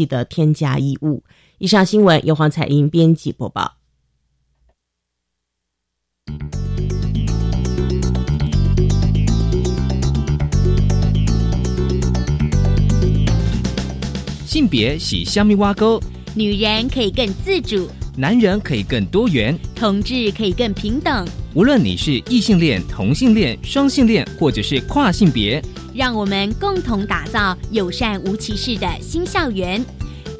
[0.00, 1.22] 记得添加衣物。
[1.58, 3.76] 以上新闻由黄彩英编辑播报。
[14.46, 16.00] 性别喜虾米挖沟，
[16.34, 17.86] 女人可以更自主，
[18.16, 21.28] 男人可以更多元，同志可以更平等。
[21.52, 25.60] 无论你是异性恋、同性恋、双性恋，或者是跨性别，
[25.92, 29.84] 让我们共同打造友善无歧视的新校园。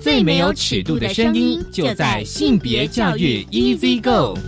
[0.00, 4.38] 最没有尺度的声音，就在性别教育 Easy Go。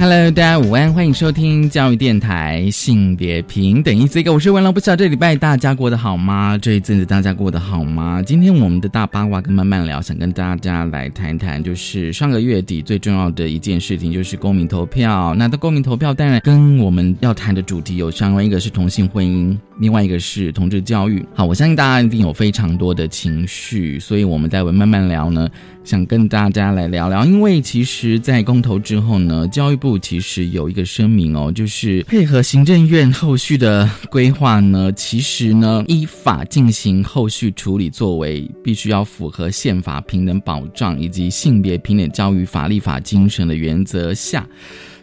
[0.00, 4.32] Hello，大家午安，欢迎收听教育电台性别平等一，这个。
[4.32, 6.56] 我是文龙，不知道这礼拜大家过得好吗？
[6.56, 8.22] 这一阵子大家过得好吗？
[8.22, 15.34] 今天我们的大八卦跟慢慢聊，想跟大家来谈谈，就是上个月底最重要的一件事情，就是公民投票。
[15.34, 21.26] 那的公民投票当然跟我们要谈的主题有相关，一个是同性婚姻，另外一个是同志教育。
[21.34, 25.48] 好，我相信大家一定有非常多的情绪，所以我们在文慢慢聊呢。
[25.84, 44.44] 想跟大家来聊聊，因为其实，在公投之后呢，教育部其实有一个声明哦，就是配合行政院后续的规划呢，其实呢，依法进行后续处理，作为必须要符合宪法平等保障以及性别平等教育法立法精神的原则下。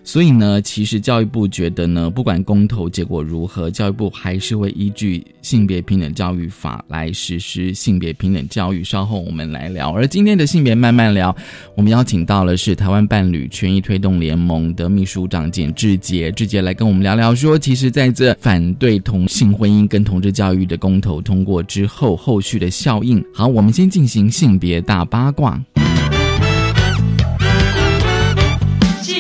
[0.08, 8.84] 所以呢，其实教育部觉得呢，不管公投结果如何，教育部还是会依据性别平等教育法来实施性别平等教育。
[8.84, 9.92] 稍后我们来聊。
[9.92, 11.36] 而今天的性别慢慢聊，
[11.76, 23.22] 我们邀请到了是台湾伴侣权益推动联盟的秘书长简志杰，志杰来跟我们聊聊说，其实在这反对同性婚姻跟同志教育的公投通过之后，后续的效应。
[23.34, 25.60] 好，我们先进行性别大八卦。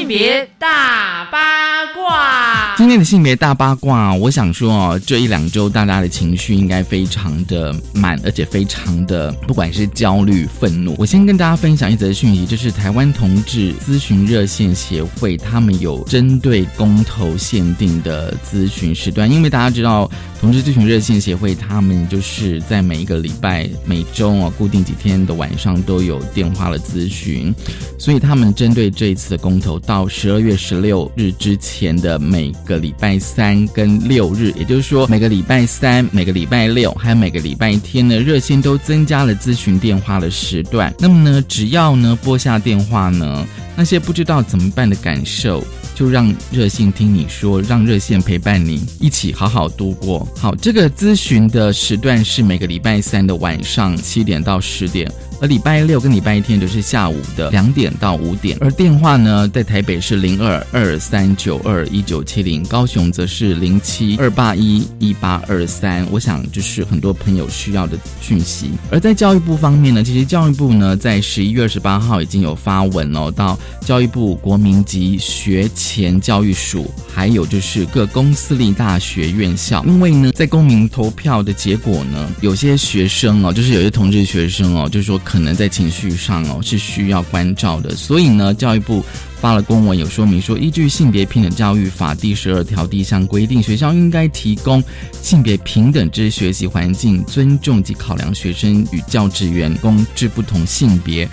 [0.07, 10.95] 别大八卦，今天的性别大八卦，我想说哦，这一两周大家的情绪应该非常的满，而且非常的不管是焦虑、愤怒。
[10.99, 20.09] 我先跟大家分享一则讯息，就是台湾同志咨询热线协会，他们有针对公投限定的咨询时段，因为大家知道。
[20.45, 27.51] 同志咨询热线协会，他们就是在每一个礼拜、每周哦，固定几天的晚上都有电话的咨询，
[27.97, 40.93] 所以他们针对这一次的公投，到十二月十六日之前的每个礼拜三跟六日，也就是说每个礼拜三、每个礼拜六，还有每个礼拜天呢，热线都增加了咨询电话的时段。
[40.99, 45.63] 那么呢，只要呢拨下电话呢，那些不知道怎么办的感受。
[45.95, 50.27] 就让热线听你说，让热线陪伴你一起好好度过。
[50.37, 55.11] 好，这个咨询的时段是每个礼拜三的晚上七点到十点。
[55.41, 66.07] 而礼拜六跟礼拜天都是下午的两点到五点，而电话呢，在台北是零二二三九二一九七零，高雄则是零七二八一一八二三。
[66.09, 68.71] 我想就是很多朋友需要的讯息。
[68.89, 85.19] 而在教育部方面呢，其实教育部呢在十一月二十八号已经有发文哦，到教育部国民级学前教育署，还有就是各公私立大学院校，因为呢，在公民投票的结果呢，有些学生哦，就是有些同志学生哦，就是说。
[85.25, 89.03] 可能在情绪上哦是需要关照的，所以呢，教育部
[89.41, 94.83] 发了公文有说明说，依据性别平等教育法第十二条第一项规定，学校应该提供
[95.21, 101.27] 性别平等之学习环境，尊重及考量学生与教职员工之不同性别、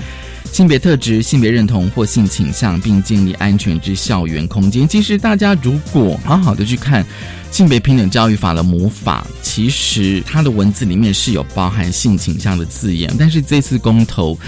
[0.53, 4.87] 性别特质、性别认同或性倾向，并建立安全之校园空间。
[4.87, 7.05] 其实大家如果好好的去看。
[7.51, 14.39] 性别平等教育法的母法，其实它的文字里面是有包含性倾向的字眼，但是这次公投，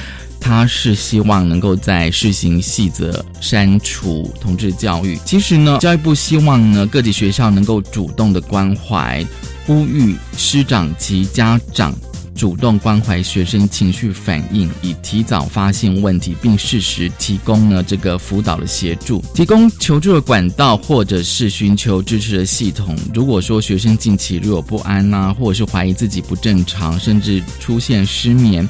[0.40, 5.18] 它是希望能够在试行细则删除同志教育。
[5.22, 9.22] 其实呢，教育部希望呢，各级学校能够主动的关怀，
[9.66, 11.94] 呼吁师长及家长。
[12.34, 22.96] 主动关怀学生情绪反应，以提早发现问题，并适时提供呢这个辅导的协助，提供求助的管道，或者是寻求支持的系统。
[23.14, 28.68] 如果说学生近期如有不安呐，或者是怀疑自己不正常，甚至出现失眠，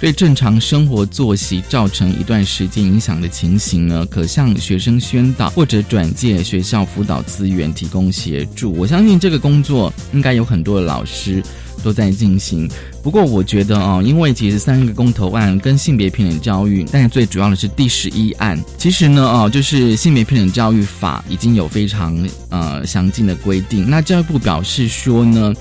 [0.00, 8.72] 对正常生活作息造成一段时间影响的情形呢，可向学生宣导或者转介学校辅导资源提供协助。
[8.72, 11.42] 我相信这个工作应该有很多的老师。
[11.82, 12.70] 都在进行，
[13.02, 22.16] 不过我觉得哦，因为其实三个公投案跟性别平等教育，但是最主要的是第十一案，其实呢哦，就是性别平等教育法已经有非常
[22.48, 23.90] 呃详尽的规定。
[23.90, 25.52] 那教育部表示说呢，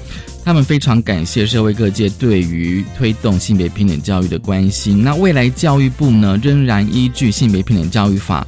[0.45, 5.03] 他们非常感谢社会各界对于推动性别平等教育的关心。
[5.03, 8.45] 那未来教育部呢，仍然依据性别平等教育法，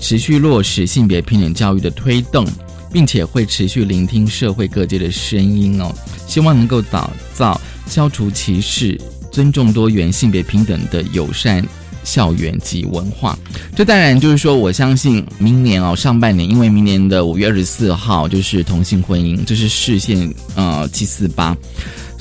[0.00, 2.44] 持续落实性别平等教育的推动。
[2.92, 5.90] 并且会持续聆听社会各界的声音哦，
[6.28, 7.58] 希望能够打造
[7.92, 8.98] 消除歧视、
[9.30, 11.62] 尊重多元、性别平等的友善。
[12.04, 13.38] 校园及文化，
[13.76, 21.56] 这当然就是说，我相信明年哦，上半年，因为明年的五月二十四号就是同性婚姻，这是视线呃七四八，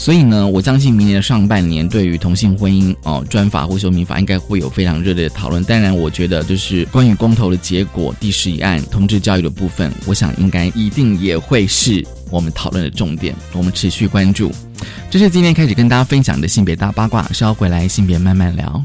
[0.01, 5.63] 所以呢，我相信明年的上半年对于同性婚姻哦专法或修民法应该会有非常热烈的讨论。
[5.65, 14.51] 当然，我觉得就是关于公投的结果第十一案同志教育的部分，我想应该一定也会是我们讨论的重点，我们持续关注。
[15.11, 18.83] 这是今天开始跟大家分享的性别大八卦，稍后回来性别慢慢聊。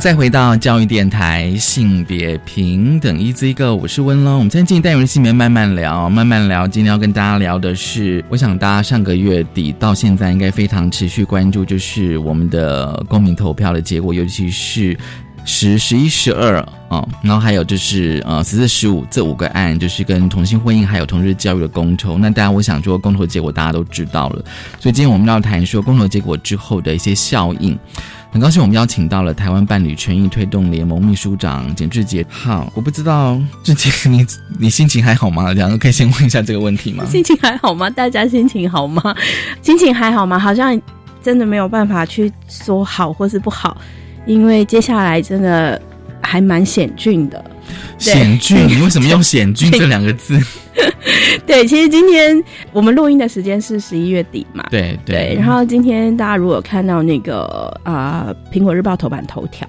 [0.00, 4.38] 再回到教育电台，性别平等一字一个，我是温龙。
[4.38, 6.66] 我们先进单元性别慢慢聊，慢慢聊。
[6.66, 14.96] 今天要跟大家聊的是，我想大家上个月底到现在应该非常持续关注，就是我们的公民投票的结果，尤其是
[15.44, 16.56] 十、十一、十二
[16.88, 22.16] 啊，然后还有就是呃十四、十五这五个案，就是跟同性婚姻还有同日教育的公投。
[22.16, 24.42] 那大家我想说，公投结果大家都知道了，
[24.78, 27.78] 所以今天我们要谈说公投结果之后的一些效应。
[28.32, 32.24] 很高兴我们邀请到了台湾伴侣权益推动联盟秘书长简志杰。
[32.28, 34.24] 好，我不知道志杰你
[34.56, 35.52] 你心情还好吗？
[35.52, 37.04] 两个可以先问一下这个问题吗？
[37.06, 37.90] 心情还好吗？
[37.90, 39.02] 大家心情好吗？
[39.62, 40.38] 心情还好吗？
[40.38, 40.80] 好像
[41.20, 43.76] 真的没有办法去说好或是不好，
[44.26, 45.80] 因为接下来真的
[46.22, 47.44] 还蛮险峻的。
[47.98, 48.56] 险峻？
[48.68, 50.38] 你为什么用险峻这两个字？
[51.46, 54.64] 对，其实今天我们录音的时间是十一月底嘛。
[54.70, 55.34] 对对。
[55.38, 57.44] 然后今天大家如果看到那个
[57.82, 59.68] 啊，《苹果日报》头版头条，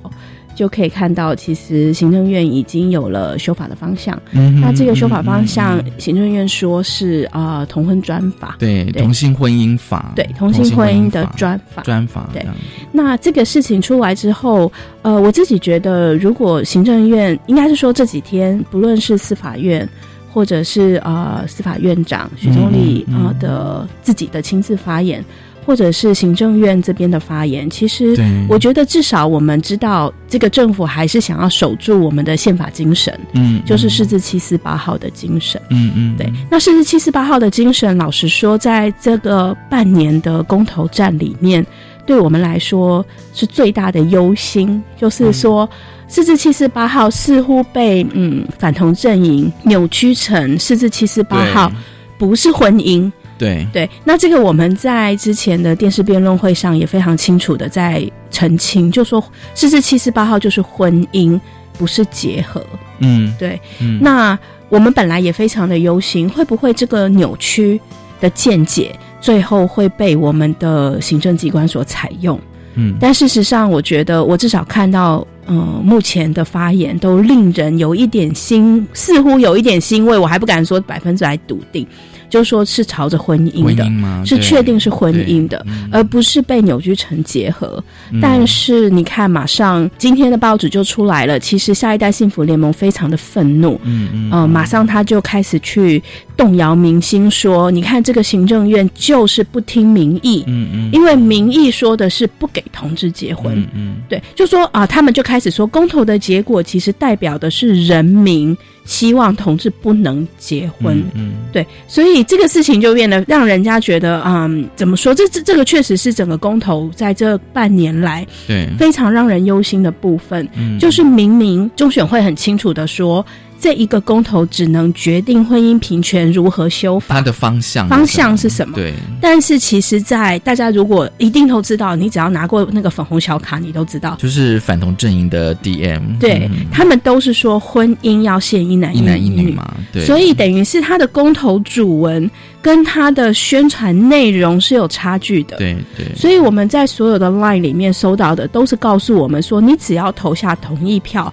[0.55, 4.20] 就可以看到，其实行政院已经有了修法的方向。
[4.31, 4.60] 嗯。
[4.62, 8.55] 那这个修法方向，行政院说是啊，同婚专法。
[8.60, 10.13] 对，同性婚姻法。
[10.15, 11.81] 对，同性婚姻的专法。
[11.84, 12.29] 专法。
[12.34, 12.46] 对。
[12.91, 19.88] 那这个事情出来之后，呃，我自己觉得，如果行政院应该是说这几天，不论是司法院。
[20.34, 25.22] 或者是呃司法院长许宗理啊的自己的亲自发言，
[25.65, 28.15] 或者是行政院这边的发言，其实
[28.50, 36.32] 我觉得至少我们知道这个政府还是想要守住我们的宪法精神，嗯，就是四至七四八号的精神，嗯嗯，对。
[36.50, 41.65] 那四至七四八号的精神，老实说，在这个半年的公投战里面，
[42.06, 45.70] 对我们来说是最大的忧心，就是说。
[46.08, 51.72] 四至七四八号似乎被嗯反同阵营扭曲成四至七四八号
[52.18, 53.10] 不是婚姻，
[53.41, 53.89] 对对。
[54.03, 59.24] 那这个我们在之前的电视辩论会上也非常清楚的在澄清，就说
[59.55, 61.39] 四至七四八号就是婚姻，
[61.77, 62.63] 不是结合。
[63.00, 63.60] 嗯，对。
[63.79, 64.38] 嗯那
[64.69, 67.81] 我们本来也非常的忧心，会不会这个扭曲
[68.19, 72.39] 的见解最后会被我们的行政机关所采用？
[72.75, 81.86] 嗯，但事实上，我觉得我至少看到呃，目前的发言都令人有一点欣，似乎有一点欣慰，我还不敢说百分之百笃定。
[82.32, 87.84] 就说是朝着婚姻的，是确定是婚姻的，而不是被扭曲成结合。
[88.20, 96.01] 但是你看，马上今天的报纸就出来了，其实下一代幸福联盟非常的愤怒，嗯嗯，马上他就开始去
[96.36, 108.58] 动摇民心，说你看这个行政院就是不听民意，嗯嗯，因为民意说的是不给同志结婚，嗯，对，就说啊，他们就开始说公投的结果其实代表的是人民。
[108.84, 115.13] 希望同志不能结婚，嗯，对，所以这个事情就变得让人家觉得，嗯，怎么说？
[115.13, 120.48] 这这这个确实是整个公投在这半年来，对，非常让人忧心的部分，
[120.79, 123.25] 就是明明中选会很清楚的说。
[123.62, 128.75] 这一个公投只能决定婚姻平权如何修法，它的方向方向是什么？
[128.75, 128.91] 对。
[129.22, 139.75] 但是其实，在大家如果一定都知道，你只要拿过那个粉红小卡，你都知道，就是反同阵营的 DM，对他们都是说婚姻要限一男一男一女嘛。
[139.94, 140.03] 对。
[140.03, 142.27] 所以等于是他的公投主文
[142.63, 145.58] 跟他的宣传内容是有差距的。
[145.58, 146.08] 对对。
[146.15, 151.32] 所以我们在所有的 line 里面收到的都是告诉我们说，你只要投下同意票。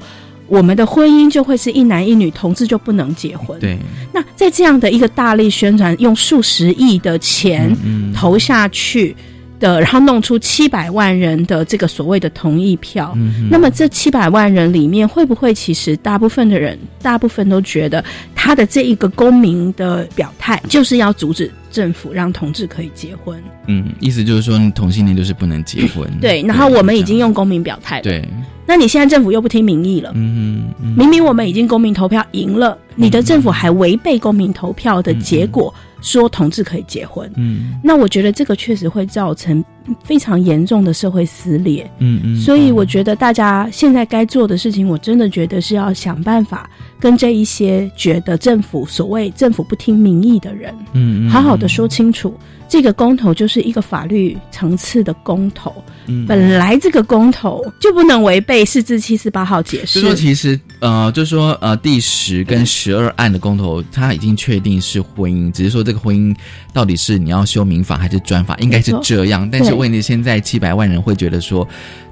[0.49, 3.59] 我们的婚姻就会是一男一女，同志就不能结婚。
[3.61, 3.79] 对，
[4.13, 7.73] 那在这样的一个大力宣传，用数十亿的钱
[8.15, 9.15] 投下去
[9.59, 13.17] 的，然后弄出七百万人的这个所谓的同意票，
[13.51, 23.41] 那么这七百万人里面，会不会其实大部分的人，大部分都觉得他的这一个公民的表态，就是要阻止政府让同志可以结婚？
[23.67, 26.09] 嗯，意思就是说，同性恋就是不能结婚。
[26.21, 28.03] 对，然后我们已经用公民表态了。
[28.03, 28.27] 对。
[28.67, 30.13] 那你现在政府又不听民意了？
[30.15, 37.31] 嗯嗯，明明我们已经公民投票赢了，你的政府还违背公民投票的结果，说同志可以结婚。
[37.37, 39.65] 嗯，那我觉得这个确实会造成
[40.05, 41.91] 非常严重的社会撕裂。
[41.99, 46.69] 嗯嗯，所以我觉得大家现在该做的事情，我真的觉得是要想办法
[47.01, 52.35] 跟这一些觉得政府所谓政府不听民意的人，嗯嗯，好好的说清楚。
[52.71, 55.73] 这个公投就是一个法律层次的公投，
[56.07, 60.03] 嗯本来这个公投就不能违背四至七十八号解释。
[60.03, 66.37] 就说其实呃，就说呃，第十跟十二案的公投，它已经确定是婚姻，只是说这个婚姻
[66.71, 69.49] 到底是你要修民法还是专法，应该是这样。
[69.51, 71.67] 但是问题现在七百万人会觉得说。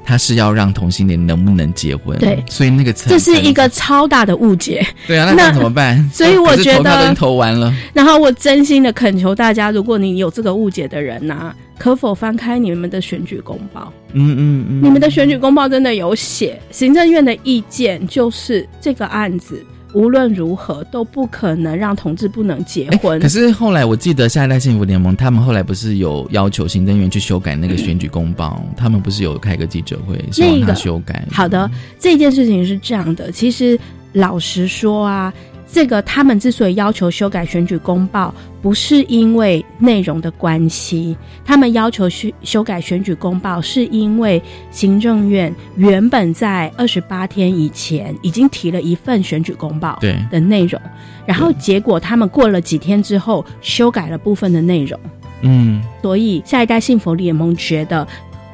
[0.07, 2.17] 他是要让同性恋能不能结婚？
[2.19, 4.87] 对，所以那个这是一个超大的误解。
[5.07, 6.09] 对啊，那怎么办？
[6.13, 7.75] 所以我觉得投完了。
[7.93, 13.93] 然后我真心的恳求大家，如果你有这个误解的人呐，可否翻开你们的选举公报？
[14.13, 19.63] 嗯嗯嗯，你们的选举公报真的有写行政院的意见，就是这个案子。
[19.97, 23.19] 无论如何都不可能让同志不能结婚。
[23.19, 31.27] 可是后来我记得下一代幸福联盟他们后来不是有要求行政院去修改那个选举公报，他们不是有开个记者会希望他修改？
[31.33, 33.79] 好的，这件事情是这样的，其实
[34.13, 35.33] 老实说啊。
[35.71, 38.33] 这个他们之所以要求修改选举公报，
[38.63, 49.99] 不是因为内容的关系，他们要求修修改选举公报，是因为行政院原本在二十八天以前已经提了一份选举公报
[50.31, 50.81] 的内容，
[51.27, 54.99] 然后结果他们过了几天之后修改了部分的内容，
[55.43, 58.07] 嗯，所以下一代幸福联盟觉得。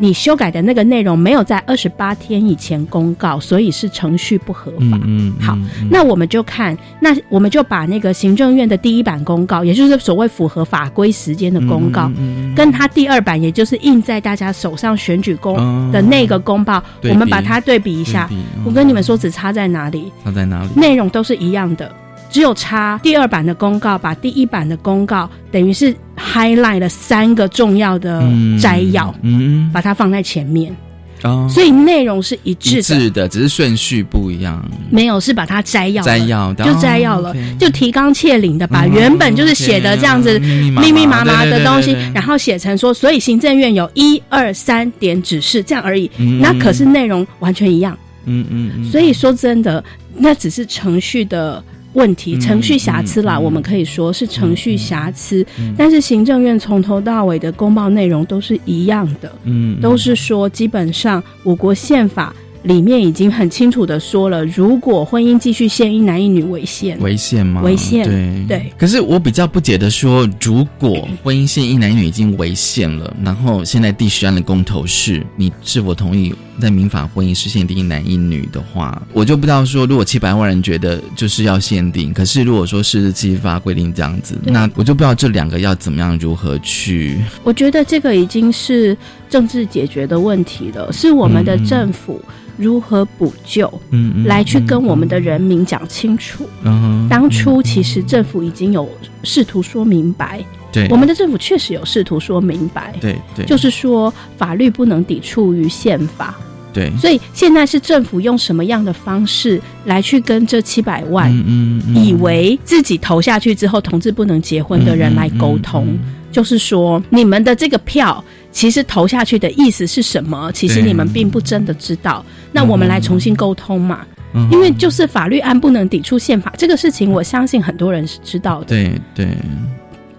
[0.02, 4.99] 你修改的那个内容没有在二十八天以前公告，所以是程序不合法。
[5.04, 5.56] 嗯，好，
[5.88, 12.11] 那我们就看，那我们就把那个行政院的第一版公告，也就是所谓符合法规时间的公告，
[12.56, 15.54] 跟他第二版，也就是印在大家手上选举公
[15.92, 18.28] 的那个公报，我们把它对比一下。
[18.64, 20.11] 我跟你们说，只差在哪里？
[20.25, 20.68] 差在哪里？
[20.75, 21.94] 内容都是一样的。
[22.28, 25.94] 只有差第二版的公告，把第一版的公告等于是
[26.33, 28.23] highlight 了三个重要的
[28.61, 30.75] 摘要，嗯，把它放在前面，
[31.23, 34.65] 哦，所以内容是一致的，的，只是顺序不一样。
[34.91, 46.11] 没有，是把它摘要，摘要就摘要了，就提纲挈领的把原本就是写的这样子密密麻麻的东西，然后写成说，所以行政院有一二三点指示这样而已，
[46.41, 49.85] 那可是内容完全一样，嗯嗯，所以说真的，
[50.17, 51.62] 那只是程序的。
[51.94, 55.44] 问题程序瑕疵啦，我们可以说是程序瑕疵，
[55.76, 62.34] 但是行政院从头到尾的公报内容都是一样的，嗯，都是说基本上我国宪法。
[62.62, 67.62] 里面已经很清楚的说了，如果婚姻继续限一男一女违宪，违宪吗？
[67.62, 68.73] 违宪，对对。
[68.78, 87.19] 可是我比较不解的说，如果婚姻限一男一女已经违宪了，然后现在第十案的公投是你是否同意在民法婚姻是限定一男一女的话，我就不知道说，如果七百万人觉得就是要限定，可是如果说是七法规定这样子，那我就不知道这两个要怎么样如何去。
[87.42, 88.97] 我觉得这个已经是
[89.33, 92.21] 政治解决的问题了，是我们的政府。
[92.59, 96.47] 如何补救，嗯嗯，来去跟我们的人民讲清楚。
[96.62, 98.87] 嗯，当初其实政府已经有
[99.25, 106.35] 试图说明白，对我们的政府确实有试图说明白，对对，就是说法律不能抵触于宪法。
[106.75, 115.89] 对，所以现在是政府用什么样的方式来去跟这七百万嗯嗯，以为自己投下去之后同志不能结婚的人来沟通？
[116.31, 120.52] 就是说，你们的这个票其实投下去的意思是什么？
[120.52, 122.25] 其实你们并不真的知道。
[122.52, 124.06] 那我们来重新沟通嘛。
[124.50, 128.66] 因为就是法律案不能抵触宪法这个事情，我相信很多人是知道的。
[128.66, 129.28] 对对。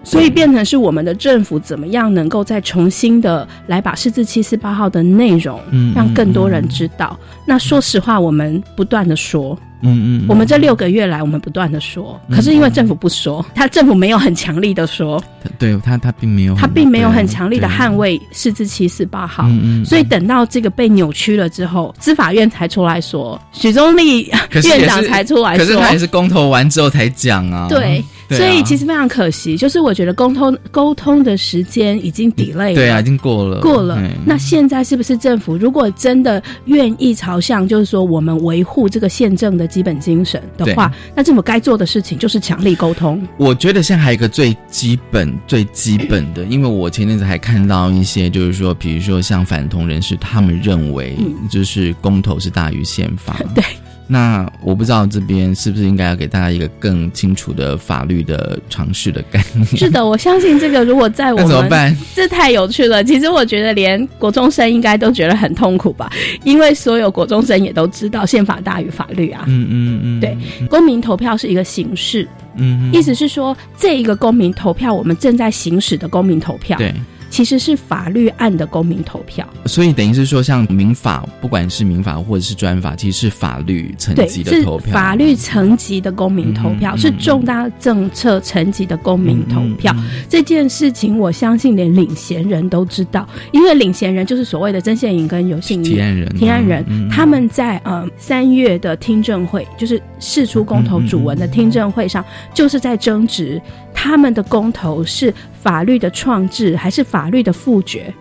[0.04, 5.58] 所以变成是我们的政府怎么样能够再重新的来把四字七四八号的内容，
[5.96, 7.18] 让更多人知道。
[7.46, 15.22] 那说实话，我们不断的说，嗯嗯，我们这六个月来，我们不断的说，可是因为政府不说，他政府没有很强力的说，
[15.58, 24.30] 对他他并没有，他并没有很强力的捍卫四至七四八号，嗯所以等到这个被扭曲了之后，司法院才出来说，许宗力
[24.64, 28.02] 院长才出来说，可是他也是公投完之后才讲啊，对。
[28.30, 34.00] 所以其实非常可惜，就是我觉得沟通沟通的时间已经 delay 了，对啊，已经过了，过了。
[34.24, 43.20] 那现在是不是政府如果真的愿意朝向，就是说我们维护这个宪政的基本精神的话，那政府该做的事情就是强力沟通。
[43.36, 51.16] 我觉得现在还有一个最基本、最基本的，因为我前阵子还看到一些，就是说，比如说像反同人士，他们认为
[51.50, 53.62] 就是公投是大于宪法， 对。
[54.06, 59.66] 那我不知道这边是不是应该要给大家一个更清楚的法律的常识的概念？
[59.76, 61.96] 是的，我相信这个如果在我们怎么办？
[62.14, 63.02] 这太有趣了。
[63.02, 66.12] 其实我觉得连国中生应该都觉得很痛苦吧，
[66.44, 69.44] 因为所有国中生也都知道宪法大于法律啊。
[69.46, 70.36] 嗯嗯嗯，对，
[70.68, 76.94] 公民投票是一个形式，嗯，意思是说这一个公民投票，我们正在行使的公民投票，对。
[77.34, 84.94] 其实是法律案的公民投票，所以等于是说，像民法，不管是民法或者是专法，其实是法律层级的投票。
[84.94, 89.92] 法律层级的公民投票是重大政策层级的公民投票。
[90.28, 103.60] 这件事情，我相信连领衔人都知道，因为领衔人就是所谓的曾宪颖跟游信提案人，提案人他们在呃三月的听证会，就是释出公投主文的听证会上，就是在争执
[103.92, 105.34] 他们的公投是。
[105.64, 108.12] 法律的创制还是法律的复决？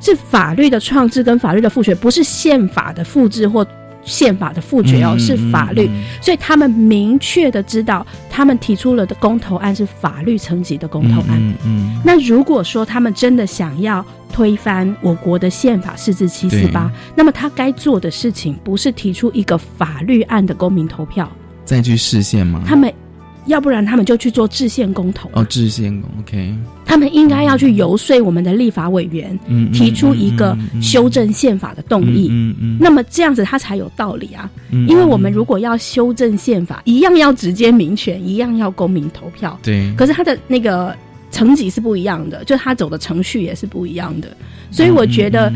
[0.00, 3.66] 是法律的创制跟法律的复决，不是宪法的复制或
[4.04, 5.90] 宪法的复决哦，是法律。
[6.20, 11.30] 所以他们明确的知道，他们提出了的公投案是法律层级的公投案。
[11.30, 12.00] 嗯嗯。
[12.04, 21.26] 那如果说他们真的想要推翻我国的宪法四至七四八，那么他该做的事情不是提出一个法律案的公民投票，
[21.64, 22.62] 再去实现吗？
[22.66, 22.92] 他们。
[23.46, 25.28] 要不然他们就去做制宪公投。
[25.32, 26.54] 哦，制宪公 OK，
[26.84, 29.38] 他们应该要去游说我们的立法委员，
[29.72, 40.96] 提出一个修正宪法的动议，嗯嗯，那么这样子他才有道理啊，因为我们如果要修正宪法，一样要直接民权，一样要公民投票，对，可是他的那个
[41.30, 44.36] 层级是不一样的，就他走的程序也是不一样的，
[44.70, 45.52] 所以我觉得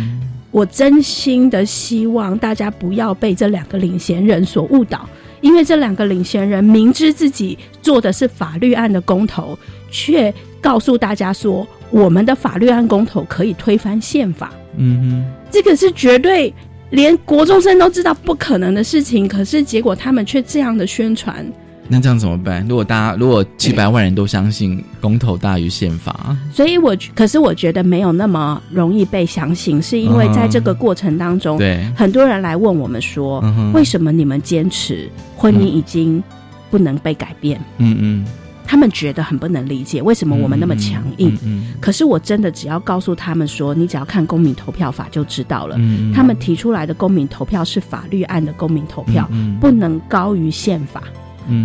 [0.50, 5.08] 我真心的希望大家不要被这两个领衔人所误导。
[5.40, 9.58] 因为这两个领衔人明知自己做的是法律案的公投，
[9.90, 14.52] 却告诉大家说我们的法律案公投可以推翻宪法。
[14.76, 16.52] 嗯哼，这个是绝对
[16.90, 21.44] 连国中生都知道不可能的事情，可是结果他们却这样的宣传。
[21.88, 22.66] 那这样怎么办？
[22.68, 36.22] 如果大家如果七百万人都相信公投大于宪法，所以我可是我觉得没有那么容易被相信，是因为在这个过程当中，对很多人来问我们说，为什么你们坚持婚姻已经
[36.70, 37.58] 不能被改变？
[37.78, 38.26] 嗯嗯，
[38.66, 41.36] 他们觉得很不能理解为什么我们那么强硬。
[41.42, 45.76] 嗯，可是我真的只要告诉他们说，你只要看公民投票法就知道了。
[45.78, 49.26] 嗯，他们提出来的公民投票是法律案的公民投票，
[49.58, 51.02] 不能高于宪法。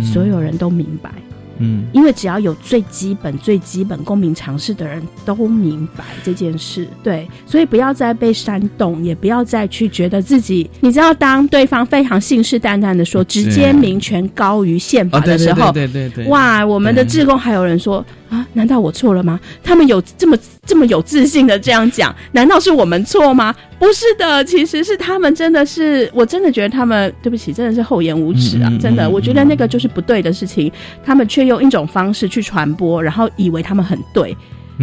[0.02, 1.10] 所有人都明白，
[1.58, 18.04] 嗯，因为只要有最基本、最基本公民常识的人都明白这件事，对，所以不要再被煽动，也不要再去觉得自己，你知道，当对方非常信誓旦旦的说直接民权高于宪法的时候，对对对，哇，我们的志工还有人说。
[18.34, 18.46] 啊？
[18.54, 19.38] 难道我错了吗？
[19.62, 23.54] 他们有这么这么有自信的这样讲，难道是我们错吗？
[23.78, 28.72] 不是的，其实是他们真的是，我真的觉得他们对不起，真的是厚颜无耻啊！
[28.80, 30.72] 真的，我觉得那个就是不对的事情，
[31.04, 34.36] 他们却用一种方式去传播，然后以为他们很对。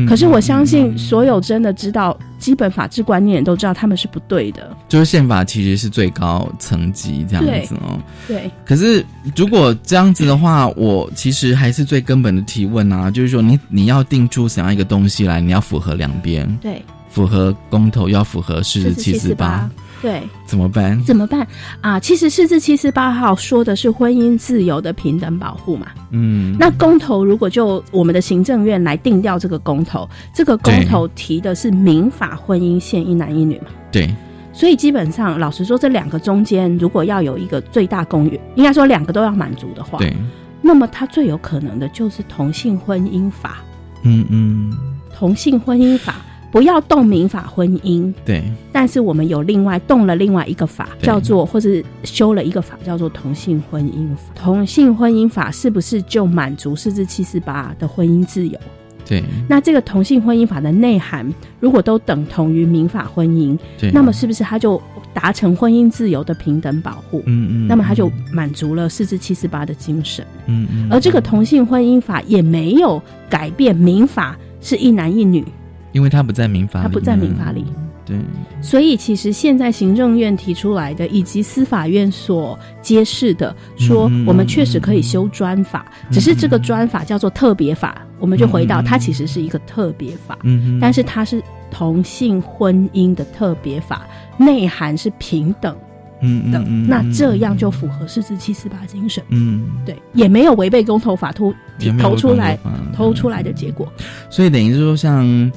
[0.07, 4.75] 可是我相信，所有真的知道基本法治观念都知道他们是不对的。
[4.87, 7.99] 就是宪法其实是最高层级这样子哦。
[8.27, 8.49] 对。
[8.65, 16.47] 可是如果这样子的话，我其实还是最根本的提问啊，就是说你你要定出怎样一个东西来，你要符合两边。
[16.61, 16.81] 对。
[17.09, 19.69] 符合公投，要符合四十七四八。
[20.01, 21.01] 对，怎么办？
[21.03, 21.47] 怎么办
[21.81, 21.99] 啊？
[21.99, 25.87] 其实四至七十八号说的是婚姻自由的平等保护嘛。
[26.09, 33.67] 嗯，那公投如果就我们的行政院来定调这个公投，这个公投提的是民法婚姻限一男一女嘛？
[33.91, 34.09] 对。
[34.53, 40.13] 所以基本上，老实说，这两个中间如果要有一个最大公约，应该说两个都要满足的话，对。
[40.61, 43.59] 那么它最有可能的就是同性婚姻法。
[44.03, 44.77] 嗯嗯。
[45.15, 46.15] 同性婚姻法
[46.51, 48.43] 不要动民法婚姻，对。
[48.73, 54.33] 但是我们有另外动了另外一个法，叫做或是修了一个法，叫做同性婚姻法。
[54.35, 58.59] 同性婚姻法是不是就满足四至七四八的婚姻自由？
[59.05, 59.23] 对。
[59.47, 61.25] 那这个同性婚姻法的内涵，
[61.59, 64.81] 如果都等同于民法婚姻，对，那么是不是它就
[65.13, 67.23] 达成婚姻自由的平等保护？
[67.27, 67.67] 嗯嗯。
[67.67, 70.25] 那么它就满足了四至七四八的精神。
[70.47, 70.87] 嗯嗯。
[70.91, 74.37] 而这个同性婚姻法也没有改变民法。
[74.63, 75.43] 是一男一女，
[75.91, 77.65] 因为它不在民法，他不在民法里。
[78.03, 78.17] 对，
[78.61, 88.01] 所以其实现在行政院提出来的，以及司法院所揭示的，说我们确实可以修专法，只是这个专法叫做特别法。
[88.19, 95.75] 我们就回到，它其实是一个特别法，嗯，但是它是同性婚姻的特别法，内涵是平等。
[96.23, 99.23] 嗯嗯，那这样就符合四至七四八精神。
[99.29, 101.51] 嗯，对，也没有违背公投法投
[101.99, 102.57] 投出来
[102.93, 103.91] 投出来的结果。
[104.29, 105.51] 所以等于是说，像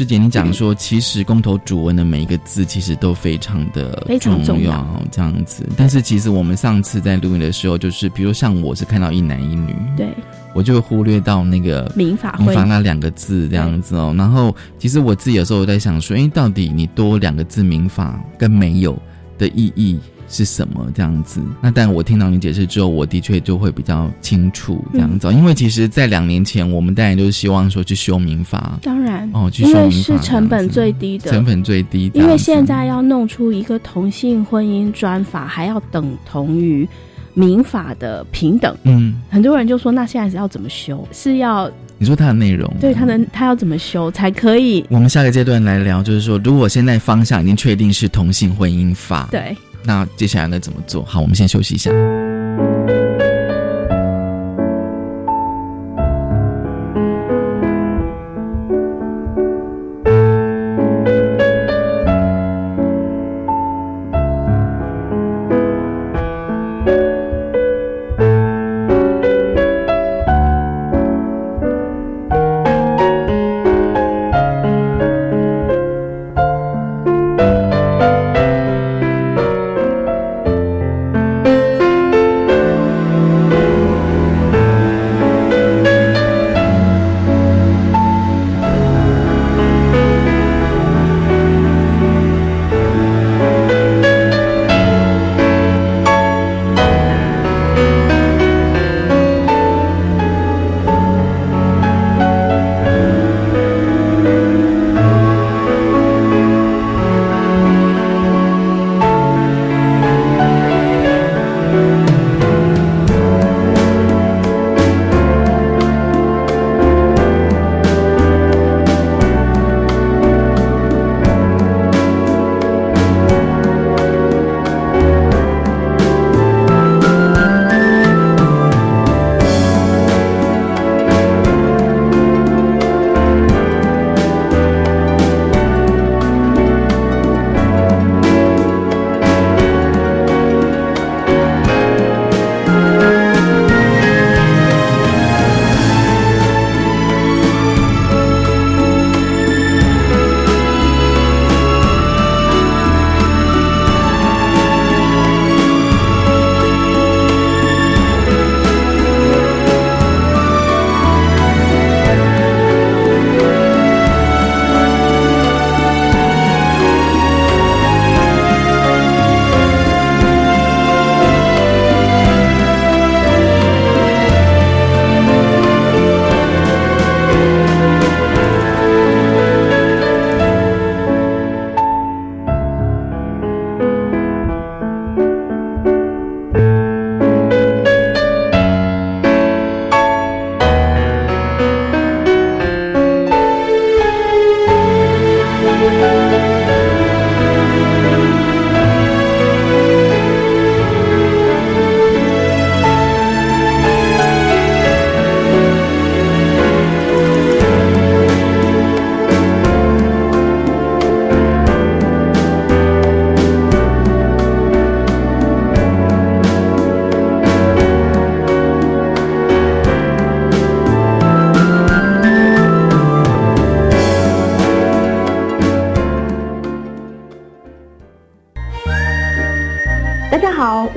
[0.00, 5.68] 志杰你讲说，其实公投主文的每一个字其实都非常的非常重要，这样子。
[5.76, 10.08] 但是其实我们上次在录音的时候，就是比如像我是看到一男一女，对，
[10.54, 14.14] 我就会忽略到那个民法民法那两个字这样子哦。
[14.16, 18.98] 然后其实我自己有时候在想说，哎，到底你多两个字民法跟没有
[19.36, 19.98] 的意义？
[20.30, 21.42] 是什么这样子？
[21.60, 25.26] 那但我听到你解释之后，我的确就会比较清楚这样子。
[25.32, 32.10] 因为其实，在两年前，我们当然就是希望说去修民法，当然哦，去修民法是成本最低的，成本最低。
[32.14, 36.88] 因为现在要弄出一个同性婚姻专法，还要等同于
[37.34, 38.76] 民法的平等。
[38.84, 41.06] 嗯，很多人就说，那现在是要怎么修？
[41.10, 42.72] 是要你说它的内容？
[42.80, 44.84] 对，它的它要怎么修才可以？
[44.88, 49.56] 我们下个阶段来聊，就是说，如果现在方向已经确定是同性婚姻法，对。
[49.84, 51.04] 那接下来该怎么做？
[51.04, 51.90] 好，我们先休息一下。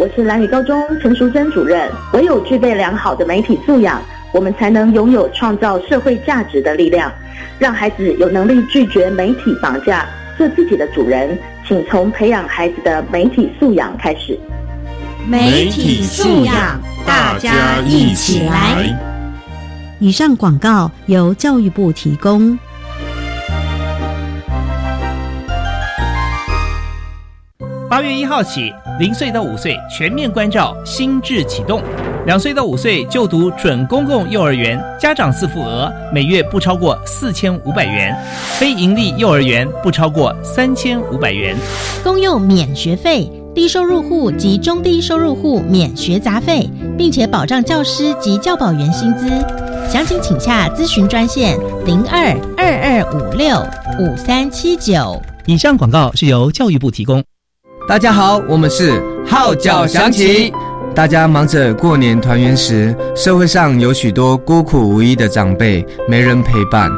[0.03, 1.89] 我是蓝宇高中陈淑珍主任。
[2.11, 4.01] 唯有具备良好的媒体素养，
[4.33, 7.09] 我们才能拥有创造社会价值的力量，
[7.57, 10.05] 让孩子有能力拒绝媒体绑架，
[10.37, 11.39] 做自己的主人。
[11.65, 14.37] 请从培养孩子的媒体素养开始。
[15.25, 18.93] 媒体素养，大家一起来。
[19.99, 22.59] 以上广告由教育部提供。
[27.89, 31.81] 八月一号起，零岁到五岁全面关照，心智启动；
[32.27, 38.13] 两岁到五岁就读准公共幼儿园，家长自付额每月不超过四千五百元；
[38.59, 41.57] 非盈利幼儿园不超过三千五百元。
[42.03, 49.27] 公幼免学费，低收入户及中低收入户免学杂费，并且保障教师及教保员薪资。
[49.89, 53.57] 详情请洽咨询专线零二二二五六
[53.99, 55.19] 五三七九。
[55.47, 57.23] 以上广告是由教育部提供。
[57.85, 60.53] 大家好，我们是号角响起。
[60.95, 66.89] 大家忙着过年团圆时，社会上有许多孤苦无依的长辈，没人陪伴。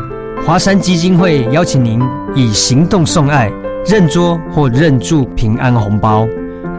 [0.45, 1.99] 华山基金会邀请您
[2.35, 3.51] 以行动送爱，
[3.87, 6.27] 认桌或认住平安红包，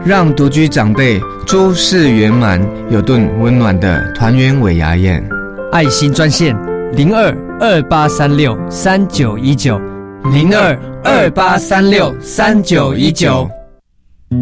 [0.05, 5.21] 让独居长辈诸事圆满，有顿温暖的团圆尾牙宴。
[5.73, 6.55] 爱心专线
[6.93, 9.77] 零二二八三六三九一九
[10.31, 13.49] 零二二八三六三九一九。
[14.29, 14.35] 我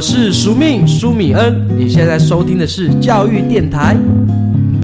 [0.00, 3.94] 是苏命苏米恩，你现在收听的是教育电台。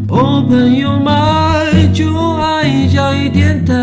[0.08, 3.74] Open your mind，就爱教育电台。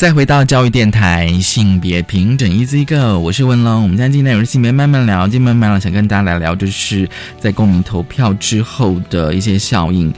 [0.00, 3.82] 再回到教育电台，性别平等一字一个，我是文龙。
[3.82, 7.06] 我们今天今天有性别慢慢聊，今天慢慢聊，想跟大家来聊，就是
[7.38, 10.10] 在公民投票之后的一些效应，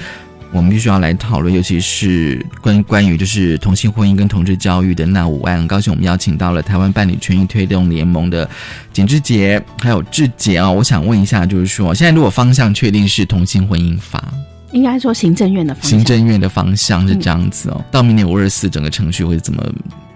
[0.53, 5.59] 我们必须要来讨论，尤其是关关于就是同性婚姻跟同志教育的那五案。
[5.59, 8.49] 很高兴我们邀请到了台湾伴侣权益推动联盟的
[8.93, 14.33] 简志杰还有志杰啊，我想问一下，就是说现在如果方向确定是同性婚姻法。
[14.73, 17.85] 应该说行政院的方向行政院的方向是这样子哦。
[17.91, 19.63] 到明年五二四，整个程序会怎么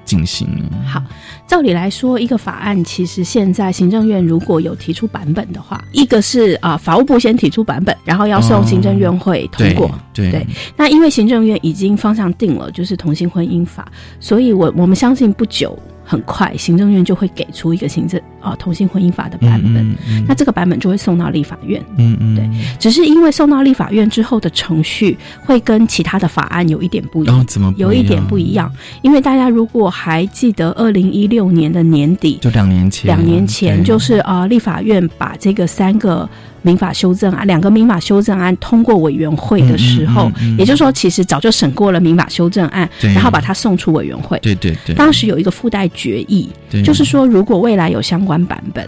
[0.04, 0.48] 进行？
[0.86, 1.02] 好，
[1.46, 9.90] 照理来说，一个法案其实现在行政院如果有提出版本的话，一个是啊，法务部先提出版本，然后要送行政院会通过。
[10.14, 13.86] 对对，那因为行政院已经方向定了，就是同性婚姻法，
[14.20, 15.78] 所以我我们相信不久。
[16.06, 19.96] 很快，行政院就会给出一个行政啊同性婚姻法的版本，
[20.28, 21.84] 那这个版本就会送到立法院。
[21.98, 28.72] 嗯嗯，对，只是因为送到立法院之后的程序会跟其他的法案有一点不一样，怎么有一点不一样？
[29.02, 36.28] 因为大家如果还记得，二零一六年的年底，就两年前，两年前就是啊，立法院把这个三个。
[36.66, 44.36] 民法修正案，两个民法修正案通过委员会的时候，也就是说，其实早就审过了民法修正案，然后把它送出委员会。
[44.40, 46.50] 对对对，当时有一个附带决议，
[46.84, 48.84] 就是说，如果未来有相关版本，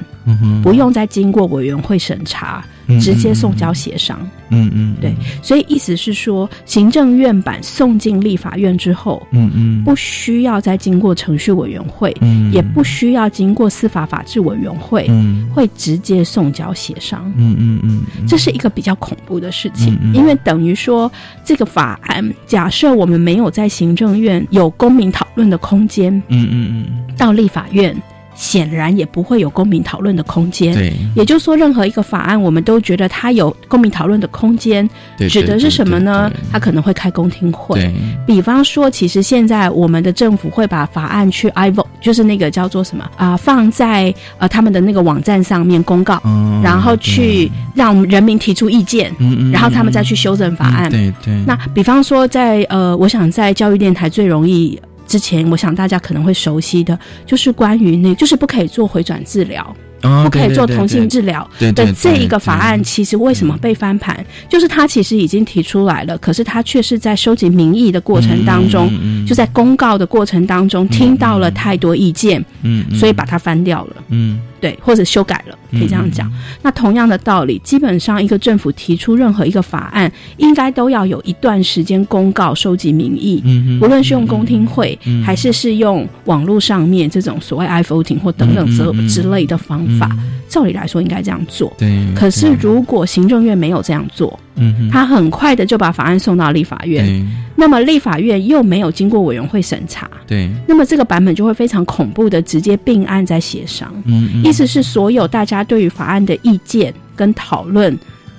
[0.61, 2.65] 不用再经过委员会审查。
[3.01, 21.11] 直接送交协商，嗯嗯，对，所以意思是说，行政院版送进立法院之后，嗯嗯，不需要再经过程序委员会，嗯，也不需要经过司法法制委员会，嗯，会直接送交协商，嗯嗯嗯，这是一个比较恐怖的事情，因为等于说
[21.45, 27.95] 这个法案，假设我们没有在行政院有公民讨论的空间，嗯嗯嗯，到立法院。
[28.39, 30.73] 显然也不会有公民讨论的空间。
[30.73, 34.89] 对，也就是说，任何一个法案，我们都觉得它有公民讨论的空间，
[35.29, 36.31] 指的是什么呢？
[36.53, 37.93] 它可能会开公听会。
[38.25, 46.23] 比方说，其实现在我们的政府会把法案去 i vote，就是那个叫做什么啊，放在呃他们的那个网站上面公告，
[46.63, 49.13] 然后去让人民提出意见，
[49.53, 50.89] 然后他们再去修正法案。
[50.89, 51.35] 对对。
[51.45, 54.81] 那比方说，在呃，我想在教育电台最容易。
[55.09, 59.75] 之前，我想大家可能会熟悉的，就是关于那，就是不可以做回转治疗，
[60.23, 64.25] 不可以做同性治疗的这一个法案，其实为什么被翻盘？
[64.49, 68.93] 就是他其实已经提出来了，可是他却是在收集民意的过程当中，
[69.27, 74.39] 就在公告的过程当中听到了太多意见，嗯，所以把它翻掉了，嗯。
[74.61, 76.31] 对，或者修改了，可以这样讲。
[76.63, 83.43] 那同样的道理，基本上一个政府提出任何一个法案，应该都要有一段时间公告、收集民意。
[83.45, 90.11] 嗯无论是用公听会，还是是用网络上面这种所谓 i voting 或等等之之类的方法，
[90.49, 91.73] 照理来说应该这样做。
[91.79, 92.05] 对。
[92.15, 103.93] 可是如果行政院没有这样做，嗯，他很快的就把法案送到立法院，那么立法院又没有经过委员会审查，对，那么这个版本就会非常恐怖的直接并案在协商。
[104.05, 107.97] 嗯，意思是所有大家对于法案的意见跟讨论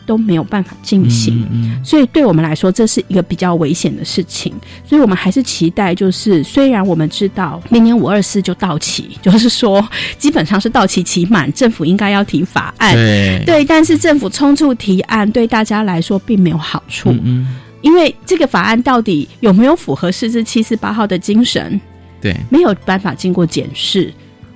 [0.09, 1.45] 都没有办法进行，
[1.85, 4.51] 所以对我们来说这是一个比较危险的事情。
[4.83, 13.43] 所以我们还是期待，就是虽然我们知道明年五二四就到期， 就是说基本上是到期期满，政府应该要提法案，对。
[13.45, 21.79] 对，但是政府冲促提案对大家来说并没有好处，嗯，因为这个法案到底有没有符合四至七四八号的精神，
[22.19, 24.11] 对，没有办法经过检视。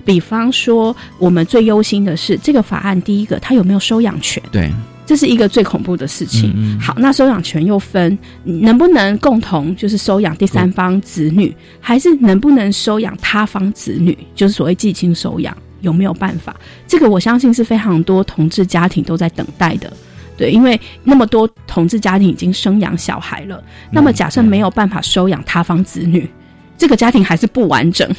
[0.05, 4.43] 比方说，我们最忧心的是这个法案，第一个它有没有收养权？
[4.51, 4.69] 对，
[5.05, 6.53] 这是一个最恐怖的事情。
[6.55, 16.55] 嗯好，那收养权又分能不能共同就是收养第三方子女，还是能不能收养他方子女，就是所谓继亲收养，有没有办法？
[16.87, 19.91] 这个我相信是非常多同志家庭都在等待的。
[20.35, 26.27] 对，因为那么多同志家庭已经生养小孩了，那么假设没有办法收养他方子女，
[26.75, 28.09] 这个家庭还是不完整。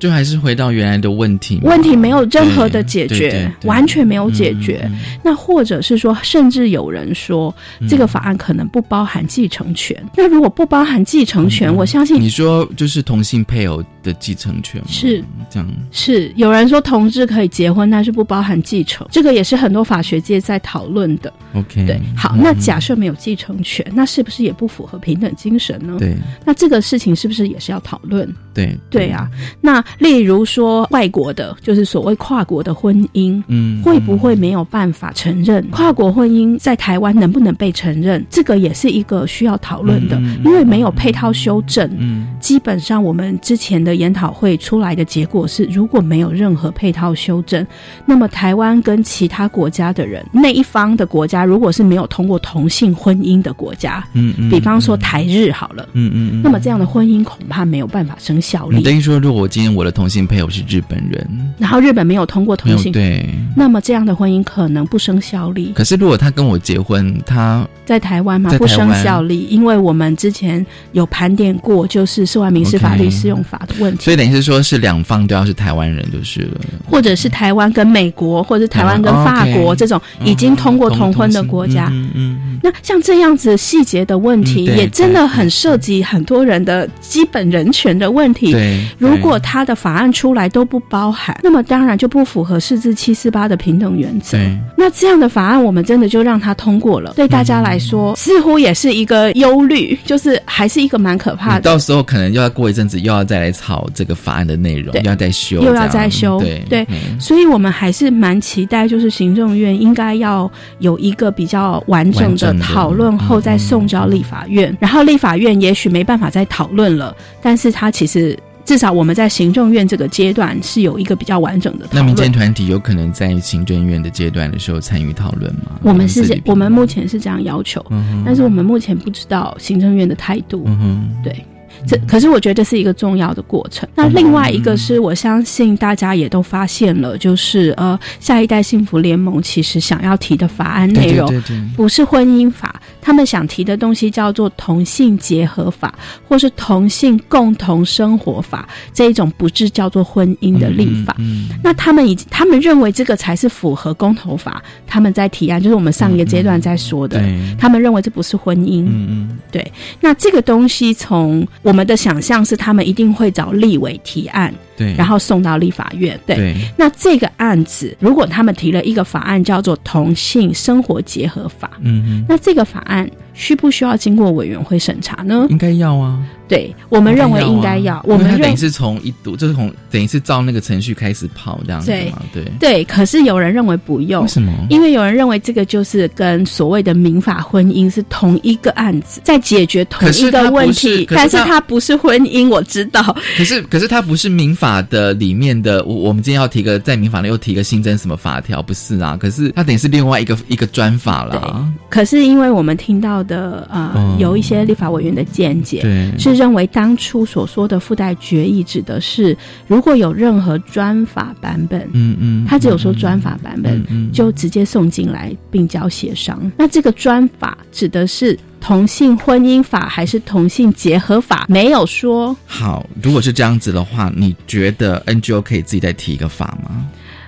[0.00, 4.90] 就还是回到原来的问题，问题没有任何的解决，完全没有解决。
[5.22, 7.54] 那或者是说，甚至有人说，
[7.86, 9.94] 这个法案可能不包含继承权。
[10.16, 15.68] 那如果不包含继承权，我相信你说就是同性配偶的继承权是这样。
[15.90, 21.30] 是有人说同志可以结婚，但是不包含继承，这个也是很多法学界在讨论的。
[21.52, 25.96] OK，对，好，那假设没有继承权，那是不是也不符合平等精神呢？
[25.98, 28.34] 对，那这个事情是不是也是要讨论？
[28.54, 29.28] 对，对啊，
[29.60, 29.84] 那。
[29.98, 38.24] 例如说，外国的，就是所谓跨国的婚姻，嗯，会不会没有办法承认跨国婚姻在台湾能不能被承认？
[38.30, 41.88] 这个也是一个需要讨论的，因为没有配套修正。
[41.98, 47.66] 嗯，基本上我们之前的研讨会出来的结果是，如果没有任何配套修正，
[48.06, 58.82] 那么台湾跟其他国家的人那一方的国家，如果是没有通过同性婚姻的国家，嗯嗯，比方说台日好了，嗯嗯，那么这样的婚姻恐怕没有办法生效力。
[58.82, 65.72] 等于说，如果我今天我的同性配偶是日本人，然后日本没有通过同性，对，那么这样的婚姻可能不生效力。
[65.74, 74.04] 可是如果他跟我结婚，他在台湾嘛不生效力，因为我们之前有盘点过，就是涉外民事法律适用法的问题。
[74.04, 81.88] 所以等于是说是两方都要是台湾人就是了，或者是台湾跟美国，或者是台湾跟法国这种已经通过同婚的国家。
[81.92, 82.60] 嗯嗯。
[82.62, 88.52] 那像这样子细节的问题，也真的很涉及很多人的基本人权的问题。
[88.52, 94.36] 对，如果他的法案出来都不包含，那么当然就不符合四至七四八的平等原则。
[94.76, 101.60] 那这样的法案，我们真的就让它通过了，对大家来说，似乎也是一个忧虑，就是还是一个蛮可怕的。
[101.60, 106.40] 到时候可能又要过一阵子，又要再来吵这个法案的内容，又要再修，又要再修。
[106.40, 106.64] 对。
[106.68, 106.86] 对，
[107.20, 112.50] 所以我们还是蛮期待，就是行政院应该要有一个比较完整的。
[112.60, 122.02] 讨论后再送交立法院，然后立法院也许没办法再讨论了，但是它其实至少我们在行政院这个阶段是有一个比较完整的讨论。
[122.02, 125.78] 那民间团体有可能在行政院的阶段的时候参与讨论吗？
[125.82, 130.64] 我们是我们目前是这样要求，嗯、但是我们目前不知道行政院的态度。
[130.66, 131.44] 嗯、对。
[131.86, 133.88] 这可是我觉得这是一个重要的过程。
[133.94, 141.42] 那另外一个是我相信大家也都发现了，就是呃，下一代幸福联盟其实想要提的法案内容
[141.76, 145.94] 不是婚姻法，他们想提的东西叫做同性结合法，
[146.28, 151.16] 或是同性共同生活法这一种不是叫做婚姻的立法。
[151.18, 157.22] 嗯那他们已经他们认为这个才是符合公投法，他们在提案，就是我们上一个阶段在说的，
[157.58, 158.84] 他们认为这不是婚姻。
[158.84, 159.72] 嗯嗯，对。
[160.00, 166.18] 那这个东西从我们的想象是，他们一定会找立委提案，对，然后送到立法院。
[166.26, 175.46] 对，对那这个案子，如果他们提了一个法案叫做同性生活结合法，嗯那这个法案需不需要经过委员会审查呢？
[175.50, 176.22] 应该要啊。
[176.50, 182.84] 对我们认为应该要，我们等于是从一读，就是从等于是照那个程序开始跑这样子嘛，对对。
[182.84, 184.52] 可是有人认为不用，为什么？
[184.68, 193.16] 因为有人认为这个就是跟所谓的民法婚姻是同一个案子，在解决同一个问题，但是它不是婚姻，我知道。
[193.38, 199.16] 可是可是它不是民法的里面的，我我们今天要提个在民法里又提个新增什么法条，不是啊？
[199.16, 201.64] 可是它等于是另外一个一个专法啦。
[201.88, 209.36] 可是因为我们听到的呃、哦有一些立法委员的见解，对，是认为当初所说的附带决议指的是
[209.66, 216.50] 如果有任何专法版本，嗯嗯，他只有说专法版本，就直接送进来并交协商。
[216.56, 221.44] 那这个专法指的是同性婚姻法还是同性结合法？
[221.46, 222.34] 没有说。
[222.46, 226.86] 好，如果是这样子的话，你觉得 NGO 可以自己再提一个法吗？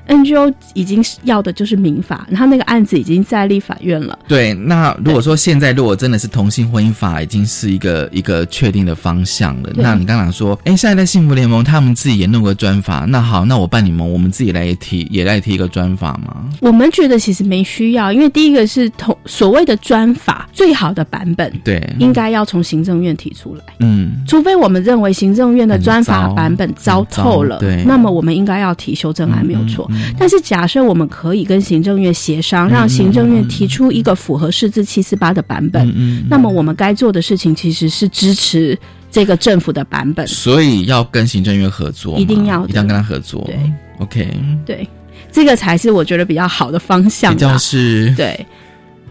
[0.09, 4.19] NGO 已经要的就是民法，然后那个案子已经在立法院了。
[4.27, 16.45] 对，那如果说现在如果真的是同性婚姻法已经是一个一个确定的方向了，那你刚刚说，哎，现在在幸福联盟他们自己也弄个专法，那好，那我办你们，我们自己来提，也来提一个专法吗？
[16.61, 23.63] 我们觉得其实没需要，因为第一个是同所谓的专法最好的版本，对，应该要从行政院提出来。
[23.79, 29.89] 嗯，除非我们认为行政院的专法版本糟透了，对那么我们应该要提修正案，没有错。
[30.19, 38.79] 但是假设我们可以跟行政院协商，让行政院提出一个符合释字七四八的版本，嗯那么我们该做的事情其实是支持
[39.11, 40.27] 这个政府的版本。
[40.27, 43.43] 所以要跟行政院合作，一定要一定要跟他合作。
[43.47, 43.57] 对
[43.99, 44.29] ，OK，
[44.65, 44.89] 对，
[45.31, 47.41] 这个才是我觉得比较好的方向比。
[47.41, 48.47] 较是对。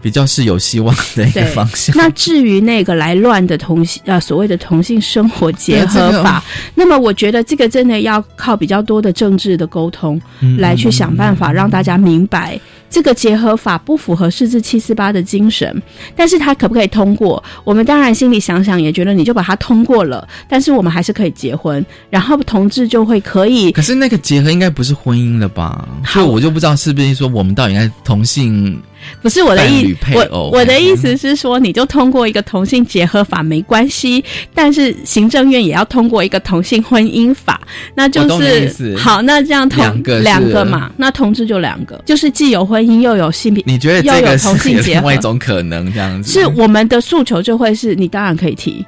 [0.02, 1.96] 比较是有希望的一个方向。
[1.96, 6.42] 那至于那个来乱的同性呃所谓的同性生活结合法，
[6.74, 12.60] 那么我觉得这个真的要靠比较多的政治的沟通，嗯来去想办法让大家明白。
[12.92, 15.82] 这个结合法不符合四至七四八的精神，
[16.14, 17.42] 但是它可不可以通过？
[17.64, 23.72] 我们当然心里想想，也觉得你就把它通过了，但是我们还是可以结婚，然后同志就会可以。
[23.72, 25.88] 可是那个结合应该不是婚姻了吧？
[26.04, 28.78] 所以我就不知道是不是说我们到底应该同性
[29.20, 34.22] 不是我的意我我的意思是说，你就通过一个同性结合法没关系，
[34.54, 37.60] 但是行政院也要通过一个同性婚姻法，
[37.96, 45.92] 那就是好，那这样同两个两个嘛，那同志就两个，就是既有婚姻又有性别，你觉得又有这个同性结合是另外一，种可能？
[45.92, 48.84] 这样子是我们的诉求就会是你当然可以提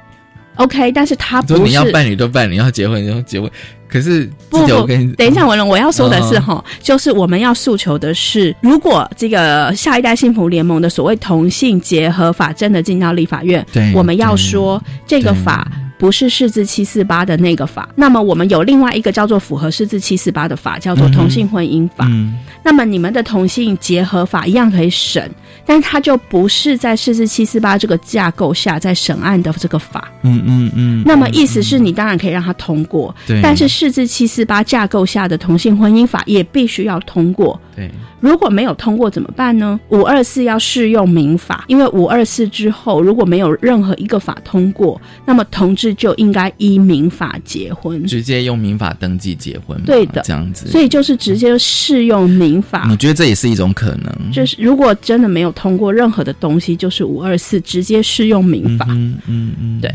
[0.55, 1.69] ，OK，但是他说不是。
[1.69, 3.49] 你要伴侣都伴侣，要结婚就结婚。
[3.87, 15.71] 可是不等一下，文龙，我要说的是嗯哈，就是我们要诉求的是，如果这个下一代幸福联盟的所谓同性结合法真的进到立法院对，我们要说这个法。
[15.97, 22.05] 不是释字七四八的那个法，那么我们有另外一个叫做符合释字七四八的法，叫做同性婚姻法。
[22.09, 25.31] 嗯那么你们的同性结合法一样可以审，
[25.65, 30.11] 但是它就不是在四四七四八这个架构下在审案的这个法。
[30.23, 37.59] 嗯嗯嗯，那么意思是你当然可以让它通过，对但是四四七四八架构下的同性婚姻法也必须要通过。
[37.75, 37.89] 对
[38.21, 39.79] 如果没有通过怎么办呢？
[39.89, 48.03] 五二四要适用民法，因为五二四之后如果没有任何一个法通过，那么同志就应该依民法结婚。
[48.07, 50.67] 直接用民法登记结婚，对的这样子。
[50.67, 52.97] 所以就是直接适用民法你。
[52.97, 54.31] 觉得这也是一种可能？
[54.31, 58.85] 就是如果真的没有通过任何的东西，就是五二四直接适用民法。
[58.89, 59.89] 嗯嗯嗯，对。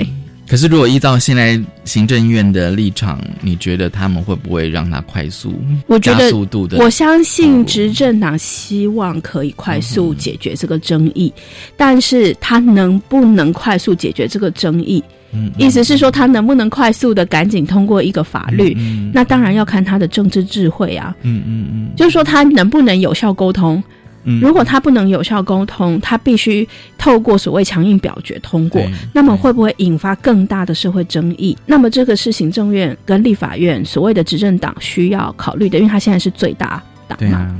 [0.49, 5.55] 可是，如果依照现在行政院的立场，你觉得他们会不会让它快速、
[5.87, 6.77] 我觉得速度的？
[6.79, 11.33] 我相信执政党希望可以快速解决这个争议，
[11.77, 15.01] 但是他能不能快速解决这个争议？
[15.33, 18.75] 嗯意思是说，他能不能快速的赶紧通过一个法律？
[18.77, 21.15] 嗯那当然要看他的政治智慧啊。
[21.23, 23.81] 嗯嗯嗯就是说，他能不能有效沟通？
[24.25, 26.69] 嗯如果他不能有效沟通，他必须
[26.99, 31.57] 透过所谓强硬表决通过，那么会不会引发更大的社会争议？
[31.67, 37.55] 那么这个是行政院跟立法院所谓的执政党需要考虑的，因为他现在是最大党嘛。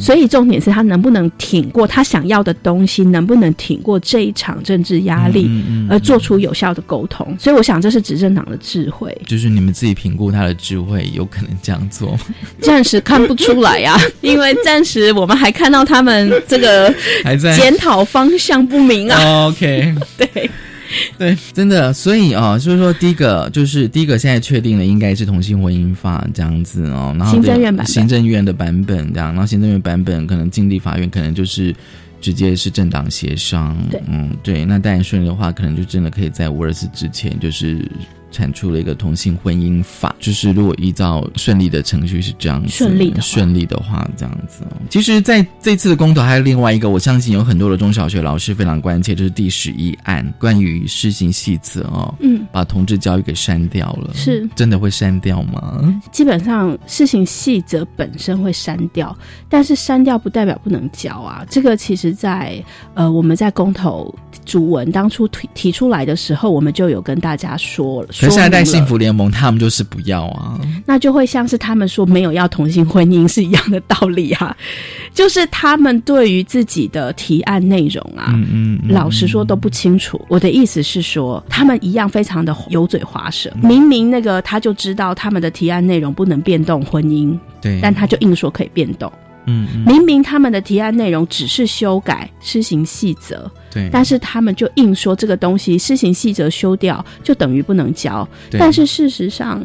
[0.00, 7.36] 所以重点是他能不能挺过他想要的东西，能不能挺过这一场政治压力，嗯嗯嗯而做出有效的沟通。
[7.38, 12.20] 所以我想这是执政党的智慧，就是你们自己评估他的智慧，有可能这样做吗？
[12.60, 19.20] 暂时看不出来呀、 因为暂时我们还看到他们这个还在检讨方向不明啊。
[19.22, 20.50] 哦 OK， 对
[21.18, 31.74] 对，真的，所以啊，就是说，第一个就是第一个，现在确定了应该是同性婚姻法这样子哦，然后行政院版本行政院的版本这样，然后行政院版本可能进立法院，可能就是
[32.20, 37.88] 直接是政党协商，对嗯，对，那当然顺利的话，可能就真的可以在五二四之前就是。
[38.34, 44.76] 产出了一个同性婚姻法，就是如果依照顺利的程序是这样子，顺利的顺利的话这样子哦。
[44.90, 56.02] 其实，在这次的公投还有另外一个，我相信有很多的中小学老师非常关切，就是第十一案关于施行细则哦，嗯，把同志教育给删掉了，是真的会删掉吗？
[56.10, 59.16] 基本上事情细则本身会删掉，
[59.48, 61.44] 但是删掉不代表不能教啊。
[61.48, 62.62] 这个其实在
[62.94, 64.12] 呃我们在公投
[64.44, 68.08] 主文当初提提出来的时候，我们就有跟大家说了。
[68.08, 74.56] 可是现在幸福联盟他们就是不要啊，那就会像是他们说没有要同性婚姻是一样的道理啊，
[75.14, 80.20] 就是他们对于自己的提案内容啊，嗯嗯，老实说都不清楚。
[80.28, 89.10] 我的意思是说，他们一样非常的油嘴滑舌，明明那个他就知道他们的提案内容不能变动婚姻，对，但他就硬说可以变动。
[89.46, 98.26] 嗯，明明他们的提案内容只是修改施行细则，对，但是他们就硬说这个东西施行细则修掉就等于不能教。
[98.52, 99.60] 但是事实上，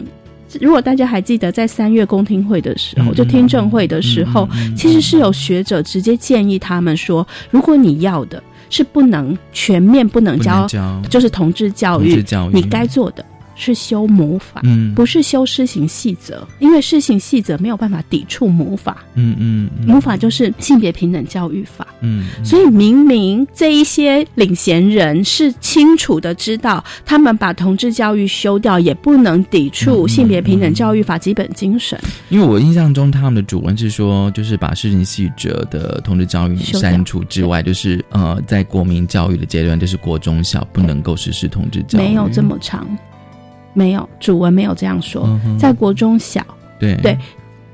[0.59, 8.41] 如果大家还记得在三月公听会的时候，嗯就听证会的时候，其实是有学者直接建议他们说，如果你要的
[8.71, 10.67] 是不能全面不能教，
[11.09, 12.53] 就是同志教育，同志教育。
[12.55, 13.23] 你该做的
[13.59, 14.61] 是修魔法。
[14.63, 14.95] 嗯。
[14.95, 19.87] 不是修施行细则，因为施行细则没有办法抵触魔法，嗯嗯嗯。
[19.87, 21.87] 母法就是性别平等教育法。
[22.01, 31.99] 嗯，所以明明这一些领衔人是清楚的知道，他们把同志教育修掉，也不能抵触性别平等教育法基本精神。
[32.29, 42.87] 因为我印象中他们的主文是说，就是把施行细则的同志教育删除之外，就是呃，在国民教育的阶段，就是国中小不能够实施同志教育，没有这么长，
[43.79, 46.45] 没有主文没有这样说，嗯在国中小，
[46.77, 46.95] 对。
[47.01, 47.17] 对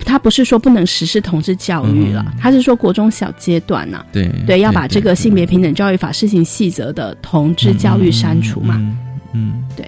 [0.08, 8.76] 他不是说不能实施同志教育了，他是说国中小阶段呢、对对，要把这个性别平等教育法施行细则的同志教育删除嘛。
[8.78, 8.98] 嗯
[9.34, 9.64] 嗯。
[9.76, 9.88] 对，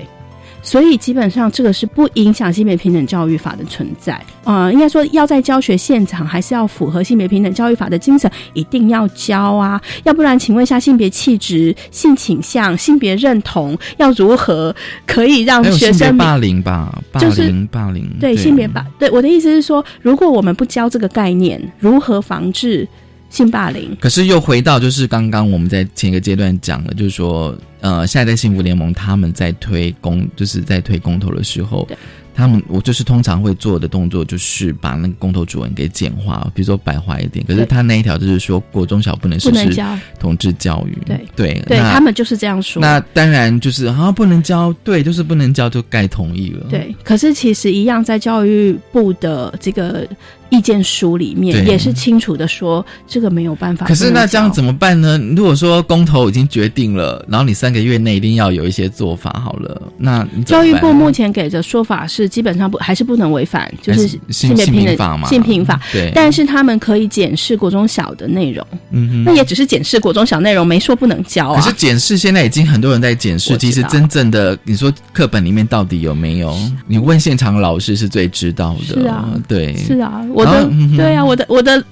[0.68, 4.22] 所以基本上这个是不影响性别平等教育法的存在。
[4.43, 18.86] 呃，应该说要在教学现场还是要符合性别平等教育法的精神，一定要教啊，要不然请问一下性别气质、性倾向、性别认同要如何可以让学生霸凌吧，霸就是凌霸凌，对性别霸？
[18.99, 22.86] 对我的意思是说，如果我们不教这个概念，如何防治
[23.30, 23.95] 性霸凌？
[23.99, 31.88] 可是又回到就是刚刚我们在前一个阶段讲的，就是说，呃，下一代幸福联盟他们在推公，就是在推公投的时候，
[32.34, 37.43] 他们我就是通常会做的动作就是把那个公投主文给简化，比如说白话一点。
[37.47, 42.80] 可是他那一条就是说，国中小不能实施不能教，同志教育，对对对那他们就是这样说。
[42.80, 46.67] 那当然就是啊，不能教，对，就是不能教，就该同意了。
[46.69, 50.07] 对，可是其实一样，在教育部的这个
[50.50, 53.86] 意见书里面，也是清楚的说，这个没有办法。
[53.86, 54.52] 可是那这样？
[54.52, 55.20] 怎么办呢？
[55.36, 65.80] 如果说公投已经决定了，然后你三个月内一定要有一些做法好了，那教育部目前给的说法是，基本上不还是不能违反，就是性性别平等法嘛性平法。
[65.91, 71.62] 对，但是他们可以检视国中小的内容，嗯哼那也只是检视国中小内容，没说不能教啊。
[71.62, 76.58] 可是检视现在已经很多人在检视，其实真正的你说课本里面到底有没有？
[76.88, 79.02] 你问现场老师是最知道的。
[79.02, 81.84] 是啊对，是啊，我的、对啊，我的我的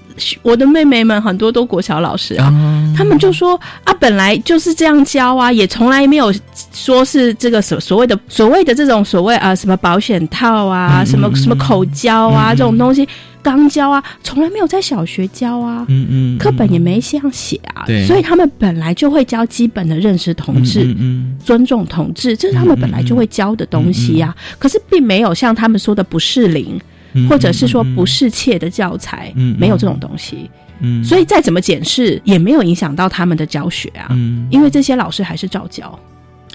[0.44, 6.34] 我的妹妹们很多都国小老师啊，啊，他们就说啊，本来就是这样教啊，也从来没有
[6.72, 13.08] 说是这个所所谓的所谓的这种所谓啊什么保险套啊，嗯什么嗯什么口交啊、嗯这种东西，
[13.42, 15.86] 刚教啊，从来没有在小学教啊。
[15.90, 26.82] 嗯嗯，课本也没这样写啊对，所以他们本来就会教基本的认识同志、嗯嗯尊重同志，这是他们本来就会教的东西呀、可是并没有像他们说的不适龄，嗯
[27.30, 30.50] 或者是说不适切的教材，没有这种东西。
[30.80, 35.98] 嗯，所以再怎么检视，也没有影响到他们的教学啊，嗯，因为这些老师还是照教。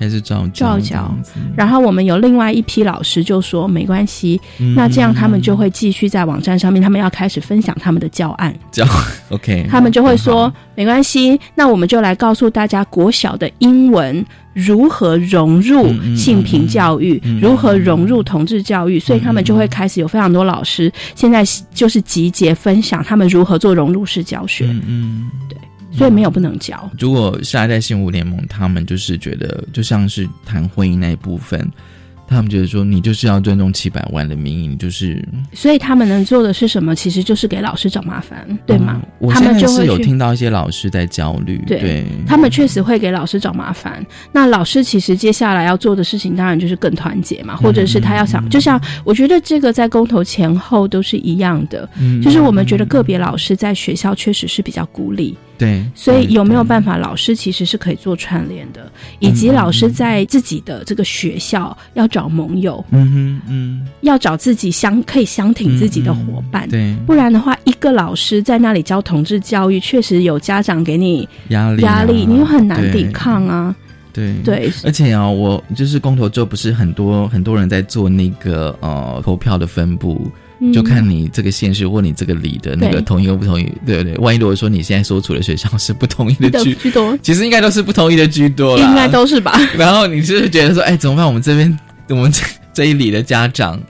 [0.01, 1.15] 还是照照教
[1.55, 8.87] 然后我们有另外一批老师就说没关系，嗯那这样他们就会继续在网站上面，他们要开始分享他们的教案，教
[9.29, 14.25] OK， 他们就会说没关系，那我们就来告诉大家国小的英文
[14.55, 21.45] 如何融入性平教育，嗯嗯如何融入同志教育，所以他们就会开始有非常多老师现在
[21.75, 25.31] 就是集结分享他们如何做融入式教学，嗯嗯。
[25.93, 26.91] 所以没有不能教。
[26.99, 31.69] 如果下一代幸福联盟，他们就是觉得，就像是谈婚姻那一部分，
[32.29, 35.21] 他们觉得说，你就是要尊重七百万的民意，你就是
[35.53, 36.95] 所以他们能做的是什么？
[36.95, 39.01] 其实就是给老师找麻烦，对吗？
[39.03, 44.05] 嗯我他现在是有们就会去听到一些老师在焦虑，对对，他们确实会给老师找麻烦。
[44.33, 56.69] 那老师其实接下来要做的事情，当然就是更团结嘛，或者是他要想，就像我觉得这个在公投前后都是一样的，嗯就是我们觉得个别老师在学校确实是比较孤立，对，所以有没有法？
[56.71, 66.67] 办法，老师其实是可以做串联的，以及老师在自己的这个学校要找盟友，嗯哼嗯，要找自己相可以相挺自己的伙伴。
[66.71, 73.77] 对，不然的话，一个老师在那里教同志教育，确实有家长给你压力啊压力，你又很难抵抗啊。
[74.13, 80.31] 对对，而且啊，我就是公投之后，不是很多很多人在做那个呃投票的分布，
[80.61, 84.15] 嗯就看你这个县市或你这个里的那个同意或不同意，对不对？
[84.19, 89.59] 万一如果说你现在所处的学校是不同意的的居，居多，其实应该都是不同意的居多啦，应该都是吧？
[89.77, 91.27] 然后你就是觉得说，哎，怎么办？
[91.27, 91.79] 我们这边
[92.11, 92.43] 我们这
[92.75, 93.81] 这一里的家长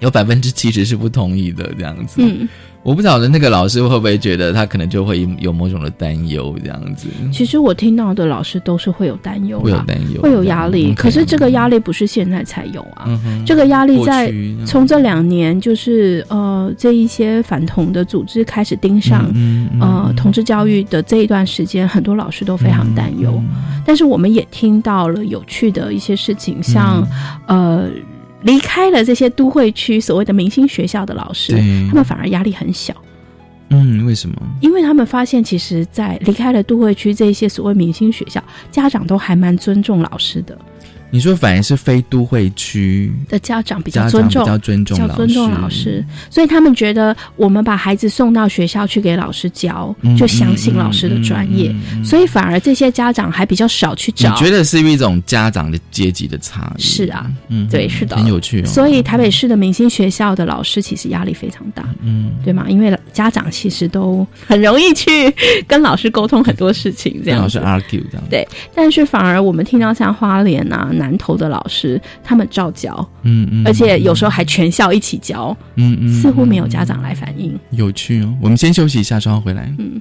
[0.00, 2.16] 有百分之七十是不同意的，这样子。
[2.18, 2.48] 嗯，
[2.82, 10.92] 我不晓得那个老师会不会觉得他可能就会有某种的担忧，这样子其实我听到的老师都是会有担忧啦，会有担忧，会有压力。
[10.92, 13.08] 嗯可是这个压力不是现在才有啊，
[13.44, 19.30] 这个压力在去从这两年就是呃这一些反同的组织开始盯上。
[19.34, 23.32] 嗯嗯呃，同志教育的这一段时间，很多老师都非常担忧。
[23.38, 27.06] 嗯但是我们也听到了有趣的一些事情，像、
[27.46, 27.88] 嗯呃
[28.42, 31.52] 离开了这些都会区所谓的明星学校的老师，
[31.88, 32.94] 他们反而压力很小。
[33.70, 34.36] 嗯，为什么？
[34.60, 40.56] 因为他们发现，其实，在离开了都会区这些所谓明星学校，家长都还蛮尊重老师的，
[41.16, 54.36] 你说反而是非都会区的家长比较尊重，比较尊重老比较尊重师老师，所以他们觉得我们把孩子送到学校去给老师教，嗯就相信老师的专业，所以反而这些家长还比较少去你找。
[54.36, 56.82] 觉得是一种家长的阶级的差异？
[56.82, 58.66] 是啊，嗯，对，是的，很有趣哦。
[58.66, 62.66] 所以台北市的明星学校的老师其实压力非常大，嗯，对吗？
[62.68, 65.34] 因为家长其实都很容易去
[65.66, 68.26] 跟老师沟通很多事情，这样跟老师 argue 这样。
[68.28, 77.58] 对，但是反而我们听到像花莲啊、南投的老师，他们照教，嗯嗯，而且有时候还全校一起教，嗯嗯，似乎没有家长来反映。
[77.70, 78.34] 有趣哦。
[78.40, 79.70] 我们先休息一下，稍后回来。
[79.78, 80.00] 嗯。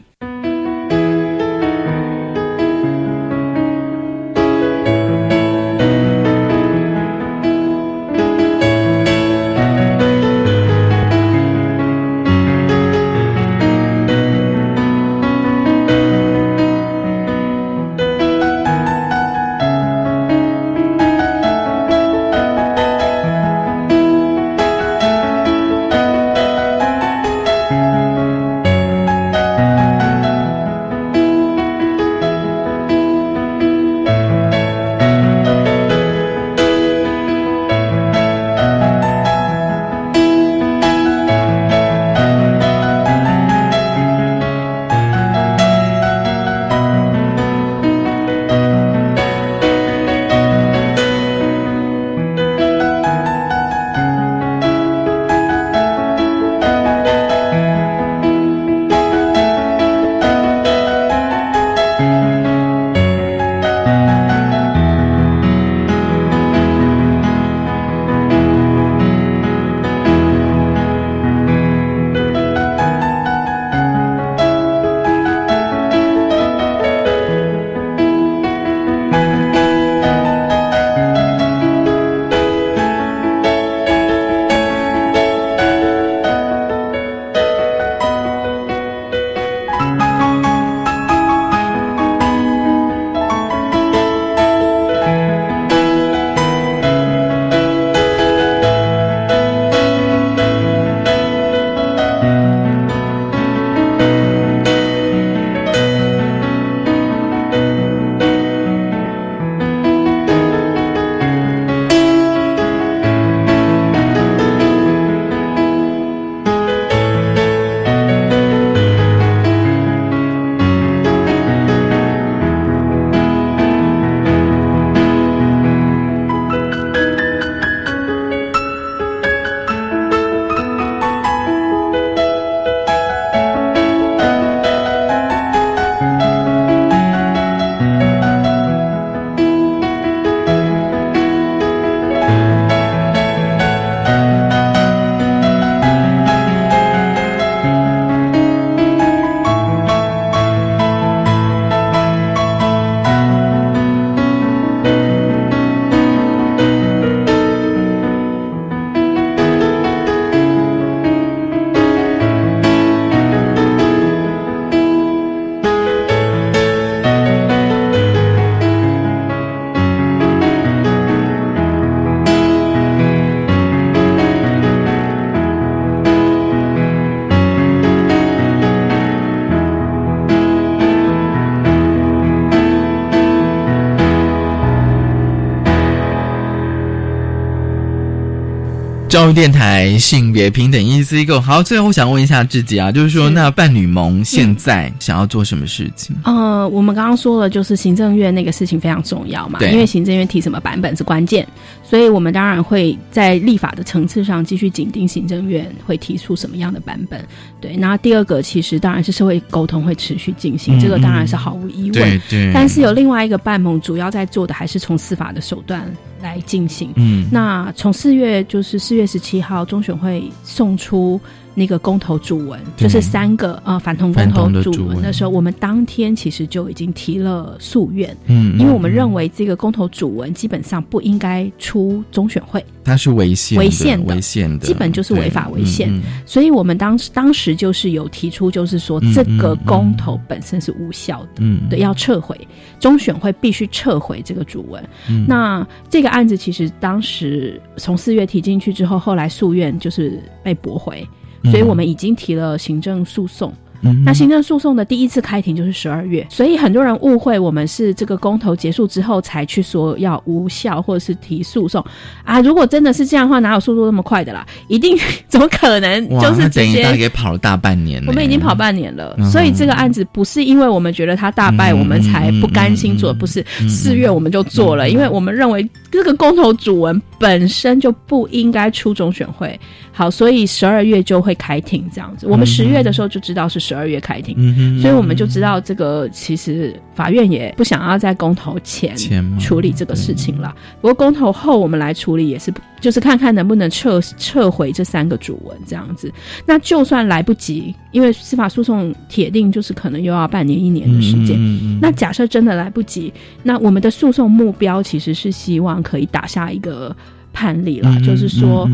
[189.26, 196.15] 教育电台性别平等意思一个好，最后我想问一下自己啊，就是说，那伴侣盟现在想要做什么事情？
[196.26, 201.47] 呃，我们刚刚说了，就是行政院那个事情非常重要嘛，对因为行政院提什么版本是关键，
[201.82, 207.19] 所以我们当然会在立法的层次上继续紧盯行政院会提出什么样的版本。
[207.59, 211.93] 对，那第二个其实当然是社会沟通会持续进行，嗯这个当然是毫无疑问。
[211.93, 215.91] 对对，但是有另外一个伴盟主要在做的还是从司法的手段
[216.26, 216.91] 来进行。
[216.95, 221.21] 嗯，那从四月就是四月十七号，中选会送出
[221.56, 224.97] 那个公投主文，就是三个呃反同公投主文。
[224.97, 225.01] 文。
[225.01, 236.01] 的时候，我们当天其实就已经提了诉愿，嗯，因为我们认为这个公投主文基本上不应该出中选会，它是违宪违宪的违宪的，基本就是违法对违宪。
[236.26, 241.30] 所以我们当时当时就是有提出，就是说嗯这个公投本身是无效的。
[241.38, 242.36] 嗯，对，要撤回
[242.80, 244.84] 中选会必须撤回这个主文。
[245.10, 245.26] 嗯。
[245.28, 251.08] 那这个案子其实当时从四月提进去之后，后来诉愿就是被驳回，
[251.52, 253.52] 所以我们已经提了行政诉讼。
[253.52, 261.86] 嗯那行政诉讼的第一次开庭就是十二月，所以很多人误会我们是这个公投结束之后才去说要无效或者是提诉讼
[262.24, 262.41] 啊。
[262.41, 264.43] 如果真的是这样的话，哪有速度那么快的啦？
[264.70, 279.58] 一定怎么可能哇，就是直接概跑了大半年，我们已经跑半年了，嗯所以这个案子不是因为我们觉得他大败，嗯我们才不甘心做，不是嗯四月我们就做了，因为我们认为这个公投主文本身就不应该出中选会，
[279.91, 282.28] 好，所以十二月就会开庭这样子。
[282.28, 288.96] 我们十月的时候就知道是十二月开庭，嗯，所以我们就知道这个其实法院也不想要在公投前
[289.38, 290.56] 处理这个事情了。
[290.82, 296.12] 不过公投后我们来处理也是，就是看看能不能撤撤回这三个主文这样子。
[296.46, 301.36] 那就算来不及，因为司法诉讼铁定就是可能又要半年一年的时间。
[301.36, 306.96] 嗯嗯嗯那假设真的来不及，那我们的诉讼目标其实是希望可以打下一个
[307.34, 308.70] 判例啦，嗯就是说。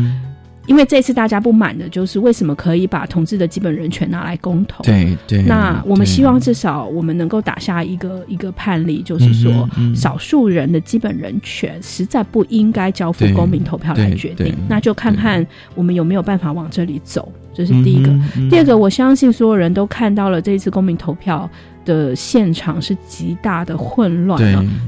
[0.66, 4.84] 因为这次大家不满的就是为什么可以把同志的基本人权拿来公投？
[4.84, 14.54] 对对，那我们希望至少我们能够打下一个一个判例，就是说少数人的基本人权实在不应该交付公民投票来决定。
[14.68, 15.44] 那就看看
[15.74, 18.12] 我们有没有办法往这里走，这是第一个。
[18.48, 21.50] 第二个，我相信所有人都看到了这一次公民投票
[21.84, 24.40] 的现场是极大的混乱。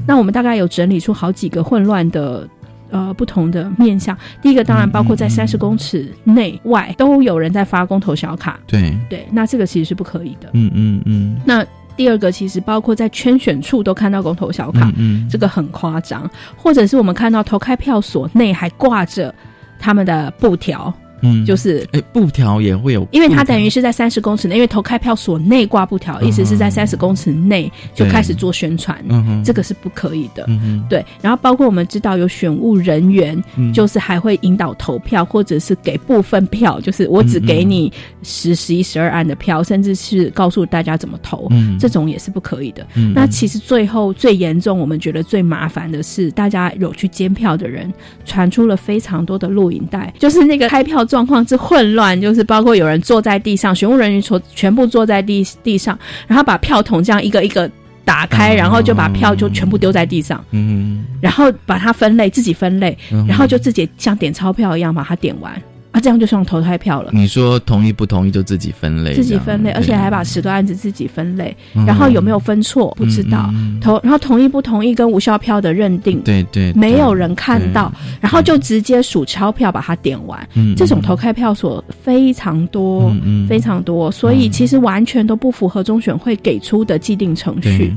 [0.07, 2.47] 那我们大概有整理出好几个混乱的。
[2.89, 10.49] 呃，不同的面向，第一个当然包括在三十公尺内外都有人在发公投小卡，对，对，那这个其实是不可以的。
[10.53, 11.37] 嗯嗯嗯。
[11.45, 11.65] 那
[11.97, 19.33] 第二个其实包括在圈选处都看到公投小卡，嗯嗯，这个很夸张，或者是我们看到投开票所内还挂着
[19.79, 21.45] 他们的布条，嗯。
[21.45, 29.43] 就是哎布条也会有，因为它等于是在三十公尺内，因为投开票所内挂布条，意思是在三十公尺内就开始做宣传，嗯哼。
[29.43, 30.45] 这个是不可以的。
[30.47, 30.85] 嗯哼。
[30.89, 33.73] 对，然后包括我们知道有选务人员，嗯。
[33.73, 37.91] 就是还会引导投票，或者是给部分票，就是我只给你
[38.23, 41.77] 十、十一、十二案的票，甚至是告诉大家怎么投，嗯。
[41.79, 42.85] 这种也是不可以的。
[42.95, 43.13] 嗯。
[43.13, 47.93] 那其实最后最严重，我们觉得最麻烦的是，大家有去监票的人
[48.25, 55.97] 传出了非常多的录影带，就是那个开票状况之混乱，就是包括有人坐在地上，选务人员全全部坐在地地上，
[56.27, 57.71] 然后把票筒这样一个一个
[58.03, 61.05] 打开，然后就把票就全部丢在地上，嗯。
[61.21, 63.25] 然后把它分类，自己分类，嗯。
[63.25, 65.53] 然后就自己像点钞票一样把它点完。
[65.95, 67.09] 啊，这样就算投开票了。
[67.13, 71.85] 你说同意不同意就自己分类，自己分类，而且还把十个案子自己分类，嗯。
[71.85, 76.77] 然后有没有分错不知道，嗯嗯同然后同意不同意跟无效票的认定，对对，对。
[76.77, 77.89] 没有人看到，
[78.19, 83.09] 然后就直接数钞票把它点完，嗯这种投开票所非常多，
[83.47, 87.93] 非常多，所以其实完全都不符合中选会给出的既定程序。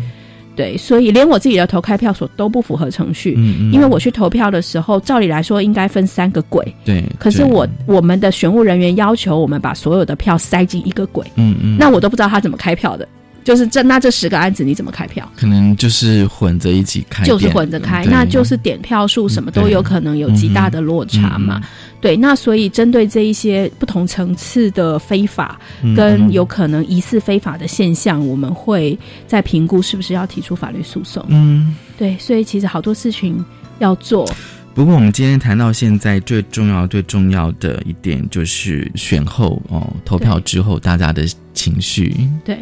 [0.59, 3.72] 对，所以连我自己的投开票所都不符合程序，嗯嗯。
[3.72, 13.06] 因为我去投票的时候，照理来说应该分三个轨，对，对可是我我们的选务人员要求我们把所有的票塞进一个轨，嗯嗯，那我都不知道他怎么开票的，
[13.49, 15.26] 就是这那这十个案子你怎么开票？
[15.34, 21.59] 可能就是混着一起开，就是混着开，那就是点票数什么都有可能有极大的落差嘛。
[21.62, 21.68] 嗯
[22.03, 28.96] 对，那所以针对这一些不同层次的非法嗯跟有可能疑似非法的现象，我们会
[29.26, 31.24] 在评估是不是要提出法律诉讼。
[31.28, 31.74] 嗯。
[31.96, 33.42] 对，所以其实好多事情
[33.78, 34.30] 要做。
[34.74, 41.26] 不过我们今天谈到现在最重要、最重要的一点就是选后哦，投票之后大家的
[41.59, 42.56] 情绪对。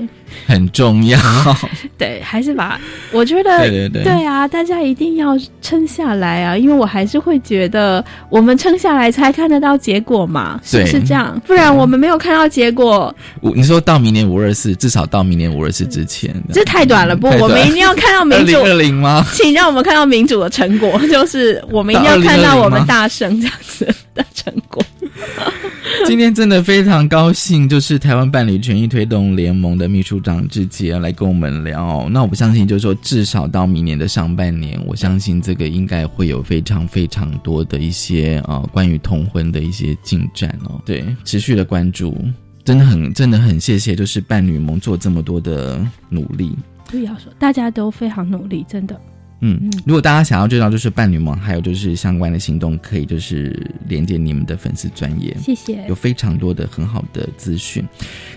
[0.47, 1.18] 很重要。
[1.97, 2.78] 对，还是把
[3.12, 4.24] 我觉得对对对。
[4.24, 11.40] 啊，大家一定要撑下来啊，因为我还是会觉得我们撑下来才看得到结果嘛，是不是这样？
[11.47, 17.40] 不然我们没有看到结果，五你说到明年五二四，至少到明年五二四之前，这太短了，不，短。
[17.40, 18.61] 我们一定要看到民主。
[18.62, 19.24] 二零吗？
[19.32, 24.85] 请让我们看到民主的成果，就是我们一定要看到我们大胜这样子的成果。
[26.05, 32.09] 今天真的非常高兴，就是台湾伴侣权益推动联盟的秘书长志杰来跟我们聊。
[32.11, 40.81] 那我不相信，就是说至少到明年的上半年，我相信这个应该会有非常非常多的一些啊关于同婚的一些进展哦。
[40.85, 42.17] 对，持续的关注，
[42.64, 46.55] 真的很真的很谢谢，就是伴侣盟做这么多的努力。
[46.89, 49.01] 不要说，大家都非常努力，真的。
[49.41, 57.84] 嗯，如果大家想要知道就是伴侣盟，还有就是相关的行动，可以就是连接你们的粉丝专业，谢谢，有非常多的很好的资讯，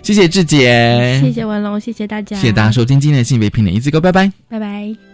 [0.03, 5.08] 谢谢志杰，谢谢文龙，谢谢大家，谢谢大家收听今天的性别平等一字哥，拜拜，拜拜。